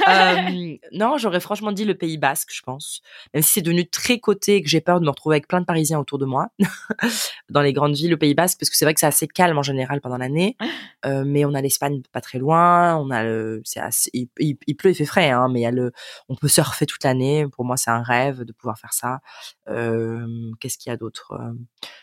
Euh, 0.08 0.76
non, 0.92 1.16
j'aurais 1.18 1.40
franchement 1.40 1.70
dit 1.72 1.84
le 1.84 1.94
Pays 1.94 2.16
Basque, 2.18 2.48
je 2.52 2.60
pense. 2.62 3.02
Même 3.34 3.42
si 3.42 3.54
c'est 3.54 3.62
devenu 3.62 3.88
très 3.88 4.18
coté 4.18 4.56
et 4.56 4.62
que 4.62 4.68
j'ai 4.68 4.80
peur 4.80 5.00
de 5.00 5.04
me 5.04 5.10
retrouver 5.10 5.34
avec 5.36 5.48
plein 5.48 5.60
de 5.60 5.64
Parisiens 5.64 5.98
autour 5.98 6.18
de 6.18 6.24
moi 6.26 6.48
dans 7.50 7.60
les 7.60 7.72
grandes 7.72 7.94
villes, 7.94 8.10
le 8.10 8.16
Pays 8.16 8.34
Basque, 8.34 8.58
parce 8.58 8.70
que 8.70 8.76
c'est 8.76 8.84
vrai 8.84 8.94
que 8.94 9.00
c'est 9.00 9.06
assez 9.06 9.26
calme 9.28 9.58
en 9.58 9.62
général 9.62 10.00
pendant 10.00 10.18
l'année. 10.18 10.56
Euh, 11.04 11.22
mais 11.24 11.44
on 11.44 11.54
a 11.54 11.60
l'Espagne 11.60 12.02
pas 12.10 12.20
très 12.20 12.38
loin, 12.38 12.96
on 12.96 13.10
a 13.10 13.22
le, 13.22 13.62
assez, 13.76 14.10
il, 14.12 14.26
il- 14.40 14.56
il 14.66 14.74
pleut, 14.74 14.90
il 14.90 14.94
fait 14.94 15.04
frais, 15.04 15.30
hein, 15.30 15.46
mais 15.48 15.60
il 15.60 15.62
y 15.62 15.66
a 15.66 15.70
le, 15.70 15.92
on 16.28 16.34
peut 16.34 16.48
surfer 16.48 16.84
toute 16.84 17.04
l'année. 17.04 17.46
Pour 17.52 17.64
moi, 17.64 17.76
c'est 17.76 17.90
un 17.90 18.02
rêve 18.02 18.42
de 18.42 18.52
pouvoir 18.52 18.65
faire 18.74 18.92
ça. 18.92 19.20
Qu'est-ce 19.66 20.78
qu'il 20.78 20.90
y 20.90 20.92
a 20.92 20.96
d'autre 20.96 21.32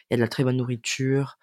Il 0.10 0.12
y 0.12 0.14
a 0.14 0.18
de 0.18 0.22
la 0.22 0.28
très 0.28 0.44
bonne 0.44 0.58
nourriture. 0.58 1.38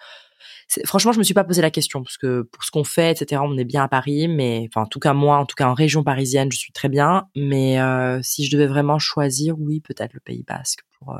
Franchement, 0.85 1.13
je 1.13 1.19
me 1.19 1.25
suis 1.25 1.35
pas 1.35 1.45
posé 1.45 1.61
la 1.63 1.71
question 1.71 2.03
parce 2.03 2.17
que 2.17 2.43
pour 2.43 2.65
ce 2.65 2.71
qu'on 2.71 2.85
fait, 2.85 3.11
etc., 3.11 3.43
on 3.45 3.59
est 3.59 3.65
bien 3.65 3.83
à 3.83 3.89
Paris, 3.89 4.29
mais 4.29 4.67
enfin, 4.69 4.83
en 4.83 4.87
tout 4.87 5.01
cas 5.01 5.13
moi, 5.13 5.37
en 5.37 5.45
tout 5.45 5.57
cas 5.57 5.69
en 5.69 5.75
région 5.75 6.03
parisienne, 6.03 6.51
je 6.51 6.59
suis 6.59 6.73
très 6.73 6.89
bien. 6.89 7.29
Mais 7.37 7.79
si 8.23 8.47
je 8.47 8.57
devais 8.57 8.67
vraiment 8.67 8.99
choisir, 8.99 9.59
oui, 9.59 9.81
peut-être 9.81 10.15
le 10.15 10.21
Pays 10.21 10.45
Basque 10.45 10.81
pour 10.99 11.19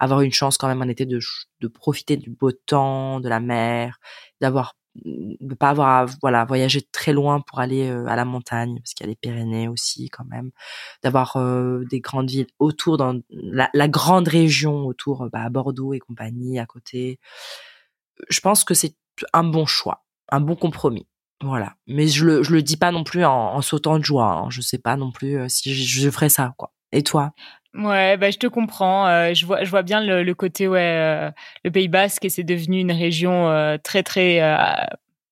avoir 0.00 0.22
une 0.22 0.32
chance 0.32 0.58
quand 0.58 0.68
même 0.68 0.82
en 0.82 0.88
été 0.88 1.06
de 1.06 1.18
de 1.60 1.68
profiter 1.68 2.16
du 2.16 2.30
beau 2.30 2.52
temps, 2.52 3.20
de 3.20 3.28
la 3.28 3.40
mer, 3.40 3.98
d'avoir 4.40 4.76
de 5.04 5.54
pas 5.54 5.70
avoir 5.70 5.88
à 5.88 6.06
voilà 6.20 6.44
voyager 6.44 6.82
très 6.82 7.12
loin 7.12 7.40
pour 7.40 7.60
aller 7.60 7.88
euh, 7.88 8.06
à 8.06 8.16
la 8.16 8.24
montagne 8.24 8.78
parce 8.78 8.94
qu'il 8.94 9.06
y 9.06 9.08
a 9.08 9.10
les 9.10 9.16
Pyrénées 9.16 9.68
aussi 9.68 10.08
quand 10.10 10.24
même 10.24 10.50
d'avoir 11.02 11.36
euh, 11.36 11.84
des 11.90 12.00
grandes 12.00 12.30
villes 12.30 12.46
autour 12.58 12.96
dans 12.96 13.20
la, 13.30 13.88
grande 13.88 14.28
région 14.28 14.86
autour 14.86 15.28
bah, 15.32 15.42
à 15.42 15.50
Bordeaux 15.50 15.94
et 15.94 15.98
compagnie 15.98 16.58
à 16.58 16.66
côté 16.66 17.18
je 18.28 18.40
pense 18.40 18.64
que 18.64 18.74
c'est 18.74 18.94
un 19.32 19.44
bon 19.44 19.66
choix, 19.66 20.04
un 20.30 20.40
bon 20.40 20.56
compromis. 20.56 21.06
Voilà. 21.42 21.74
Mais 21.86 22.08
je 22.08 22.24
le, 22.24 22.42
je 22.42 22.52
le 22.52 22.62
dis 22.62 22.76
pas 22.76 22.90
non 22.90 23.04
plus 23.04 23.24
en, 23.24 23.54
en 23.54 23.62
sautant 23.62 23.98
de 23.98 24.04
joie. 24.04 24.32
Hein. 24.32 24.50
Je 24.50 24.60
sais 24.60 24.78
pas 24.78 24.96
non 24.96 25.12
plus 25.12 25.38
euh, 25.38 25.48
si 25.48 25.72
je, 25.74 26.02
je 26.02 26.10
ferais 26.10 26.28
ça, 26.28 26.54
quoi. 26.56 26.72
Et 26.90 27.02
toi? 27.02 27.32
Ouais, 27.74 28.16
bah, 28.16 28.30
je 28.30 28.38
te 28.38 28.46
comprends. 28.46 29.06
Euh, 29.08 29.34
je 29.34 29.44
vois, 29.46 29.62
je 29.62 29.70
vois 29.70 29.82
bien 29.82 30.02
le, 30.02 30.22
le 30.22 30.34
côté 30.34 30.66
ouais, 30.68 30.80
euh, 30.80 31.30
le 31.64 31.70
Pays 31.70 31.88
Basque 31.88 32.24
et 32.24 32.30
c'est 32.30 32.42
devenu 32.42 32.80
une 32.80 32.92
région 32.92 33.48
euh, 33.50 33.76
très 33.82 34.02
très 34.02 34.40
euh, 34.42 34.56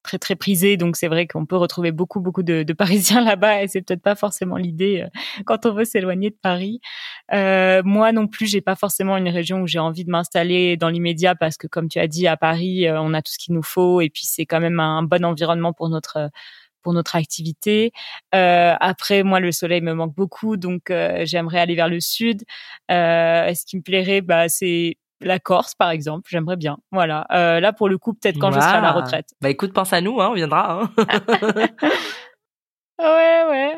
très 0.02 0.18
très 0.18 0.36
prisée. 0.36 0.76
Donc 0.76 0.96
c'est 0.96 1.08
vrai 1.08 1.26
qu'on 1.26 1.46
peut 1.46 1.56
retrouver 1.56 1.92
beaucoup 1.92 2.20
beaucoup 2.20 2.42
de, 2.42 2.62
de 2.62 2.72
Parisiens 2.74 3.22
là-bas 3.24 3.62
et 3.62 3.68
c'est 3.68 3.80
peut-être 3.82 4.02
pas 4.02 4.14
forcément 4.14 4.56
l'idée 4.58 5.00
euh, 5.02 5.08
quand 5.46 5.64
on 5.66 5.72
veut 5.72 5.86
s'éloigner 5.86 6.28
de 6.30 6.36
Paris. 6.40 6.80
Euh, 7.32 7.82
moi 7.84 8.12
non 8.12 8.28
plus, 8.28 8.46
j'ai 8.46 8.60
pas 8.60 8.76
forcément 8.76 9.16
une 9.16 9.28
région 9.30 9.62
où 9.62 9.66
j'ai 9.66 9.78
envie 9.78 10.04
de 10.04 10.10
m'installer 10.10 10.76
dans 10.76 10.90
l'immédiat 10.90 11.34
parce 11.34 11.56
que 11.56 11.66
comme 11.66 11.88
tu 11.88 11.98
as 11.98 12.06
dit 12.06 12.26
à 12.28 12.36
Paris, 12.36 12.86
on 12.90 13.14
a 13.14 13.22
tout 13.22 13.32
ce 13.32 13.38
qu'il 13.38 13.54
nous 13.54 13.62
faut 13.62 14.00
et 14.02 14.10
puis 14.10 14.24
c'est 14.26 14.44
quand 14.46 14.60
même 14.60 14.78
un 14.78 15.02
bon 15.02 15.24
environnement 15.24 15.72
pour 15.72 15.88
notre 15.88 16.30
pour 16.86 16.92
notre 16.92 17.16
activité. 17.16 17.90
Euh, 18.32 18.74
après, 18.78 19.24
moi, 19.24 19.40
le 19.40 19.50
soleil 19.50 19.80
me 19.80 19.92
manque 19.92 20.14
beaucoup, 20.14 20.56
donc 20.56 20.92
euh, 20.92 21.22
j'aimerais 21.24 21.58
aller 21.58 21.74
vers 21.74 21.88
le 21.88 21.98
sud. 21.98 22.44
Euh, 22.92 23.52
ce 23.54 23.66
qui 23.66 23.76
me 23.76 23.82
plairait, 23.82 24.20
bah, 24.20 24.48
c'est 24.48 24.96
la 25.20 25.40
Corse, 25.40 25.74
par 25.74 25.90
exemple. 25.90 26.28
J'aimerais 26.30 26.54
bien. 26.54 26.76
Voilà. 26.92 27.26
Euh, 27.32 27.58
là, 27.58 27.72
pour 27.72 27.88
le 27.88 27.98
coup, 27.98 28.14
peut-être 28.14 28.38
quand 28.38 28.52
je 28.52 28.60
serai 28.60 28.76
à 28.76 28.80
la 28.80 28.92
retraite. 28.92 29.30
Bah 29.40 29.50
écoute, 29.50 29.72
pense 29.72 29.92
à 29.92 30.00
nous, 30.00 30.20
hein, 30.20 30.28
on 30.30 30.34
viendra. 30.34 30.80
Hein. 30.80 31.06
Ouais, 32.98 33.42
ouais. 33.50 33.74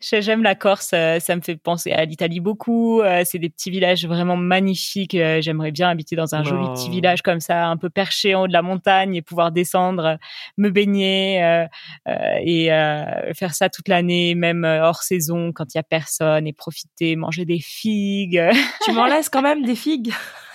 J'ai- 0.00 0.22
J'aime 0.22 0.44
la 0.44 0.54
Corse. 0.54 0.92
euh, 0.94 1.18
Ça 1.18 1.34
me 1.34 1.40
fait 1.40 1.56
penser 1.56 1.90
à 1.90 2.04
l'Italie 2.04 2.38
beaucoup. 2.38 3.00
euh, 3.00 3.22
C'est 3.24 3.40
des 3.40 3.50
petits 3.50 3.68
villages 3.70 4.06
vraiment 4.06 4.36
magnifiques. 4.36 5.16
euh, 5.16 5.40
J'aimerais 5.40 5.72
bien 5.72 5.88
habiter 5.88 6.14
dans 6.14 6.36
un 6.36 6.44
joli 6.44 6.68
petit 6.70 6.88
village 6.88 7.22
comme 7.22 7.40
ça, 7.40 7.66
un 7.66 7.76
peu 7.76 7.90
perché 7.90 8.34
en 8.36 8.42
haut 8.42 8.46
de 8.46 8.52
la 8.52 8.62
montagne 8.62 9.16
et 9.16 9.22
pouvoir 9.22 9.50
descendre, 9.50 10.18
me 10.56 10.70
baigner 10.70 11.42
euh, 11.42 11.66
euh, 12.08 12.12
et 12.44 12.72
euh, 12.72 13.32
faire 13.34 13.54
ça 13.54 13.68
toute 13.68 13.88
l'année, 13.88 14.36
même 14.36 14.62
hors 14.64 15.02
saison 15.02 15.50
quand 15.52 15.74
il 15.74 15.78
y 15.78 15.80
a 15.80 15.82
personne 15.82 16.46
et 16.46 16.52
profiter, 16.52 17.16
manger 17.16 17.44
des 17.44 17.58
figues. 17.60 18.40
tu 18.84 18.92
m'en 18.92 19.06
laisses 19.06 19.28
quand 19.30 19.42
même 19.42 19.62
des 19.64 19.74
figues? 19.74 20.12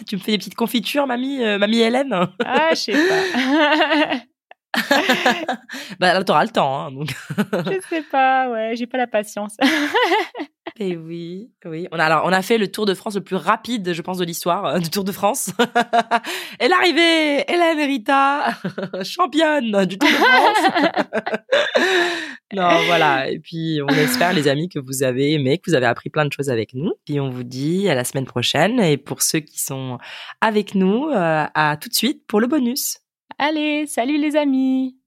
Tu 0.08 0.16
me 0.16 0.22
fais 0.22 0.32
des 0.32 0.38
petites 0.38 0.56
confitures, 0.56 1.06
mamie, 1.06 1.40
mamie 1.58 1.80
Hélène? 1.82 2.16
ah, 2.46 2.70
je 2.72 2.76
sais 2.76 2.94
pas. 2.94 4.20
bah 5.99 6.13
là, 6.13 6.23
t'auras 6.23 6.43
le 6.43 6.49
temps. 6.49 6.79
Hein, 6.79 6.91
donc. 6.91 7.10
je 7.38 7.79
sais 7.89 8.03
pas. 8.03 8.49
Ouais, 8.49 8.73
j'ai 8.75 8.88
pas 8.88 8.97
la 8.97 9.08
patience. 9.08 9.58
Et 10.82 10.95
oui, 10.95 11.49
oui. 11.65 11.88
On 11.91 11.99
a 11.99 12.05
alors 12.05 12.21
on 12.25 12.32
a 12.32 12.41
fait 12.41 12.58
le 12.58 12.71
Tour 12.71 12.86
de 12.86 12.93
France 12.93 13.15
le 13.15 13.21
plus 13.21 13.36
rapide, 13.36 13.91
je 13.93 14.01
pense, 14.01 14.17
de 14.17 14.23
l'histoire 14.23 14.65
euh, 14.65 14.79
du 14.79 14.89
Tour 14.89 15.03
de 15.03 15.12
France. 15.12 15.51
Et 16.62 16.67
l'arrivée, 16.67 17.43
Hélène 17.51 17.79
Rita, 17.79 18.58
championne 19.03 19.86
du 19.86 19.97
Tour 19.97 20.10
de 20.10 20.15
France. 20.15 20.58
non, 22.53 22.69
voilà. 22.86 23.29
Et 23.29 23.39
puis 23.39 23.82
on 23.84 23.89
espère, 23.89 24.32
les 24.34 24.47
amis, 24.47 24.69
que 24.69 24.79
vous 24.79 25.03
avez 25.03 25.34
aimé, 25.34 25.58
que 25.58 25.69
vous 25.69 25.75
avez 25.75 25.88
appris 25.88 26.10
plein 26.10 26.25
de 26.25 26.32
choses 26.32 26.49
avec 26.49 26.73
nous. 26.73 26.93
Puis 27.05 27.19
on 27.19 27.29
vous 27.29 27.43
dit 27.43 27.89
à 27.89 27.95
la 27.95 28.03
semaine 28.05 28.25
prochaine. 28.25 28.79
Et 28.79 28.97
pour 28.97 29.21
ceux 29.21 29.39
qui 29.39 29.60
sont 29.60 29.97
avec 30.39 30.75
nous, 30.75 31.10
euh, 31.10 31.45
à 31.53 31.77
tout 31.77 31.89
de 31.89 31.95
suite 31.95 32.25
pour 32.27 32.39
le 32.39 32.47
bonus. 32.47 32.99
Allez, 33.41 33.86
salut 33.88 34.17
les 34.17 34.36
amis. 34.36 34.97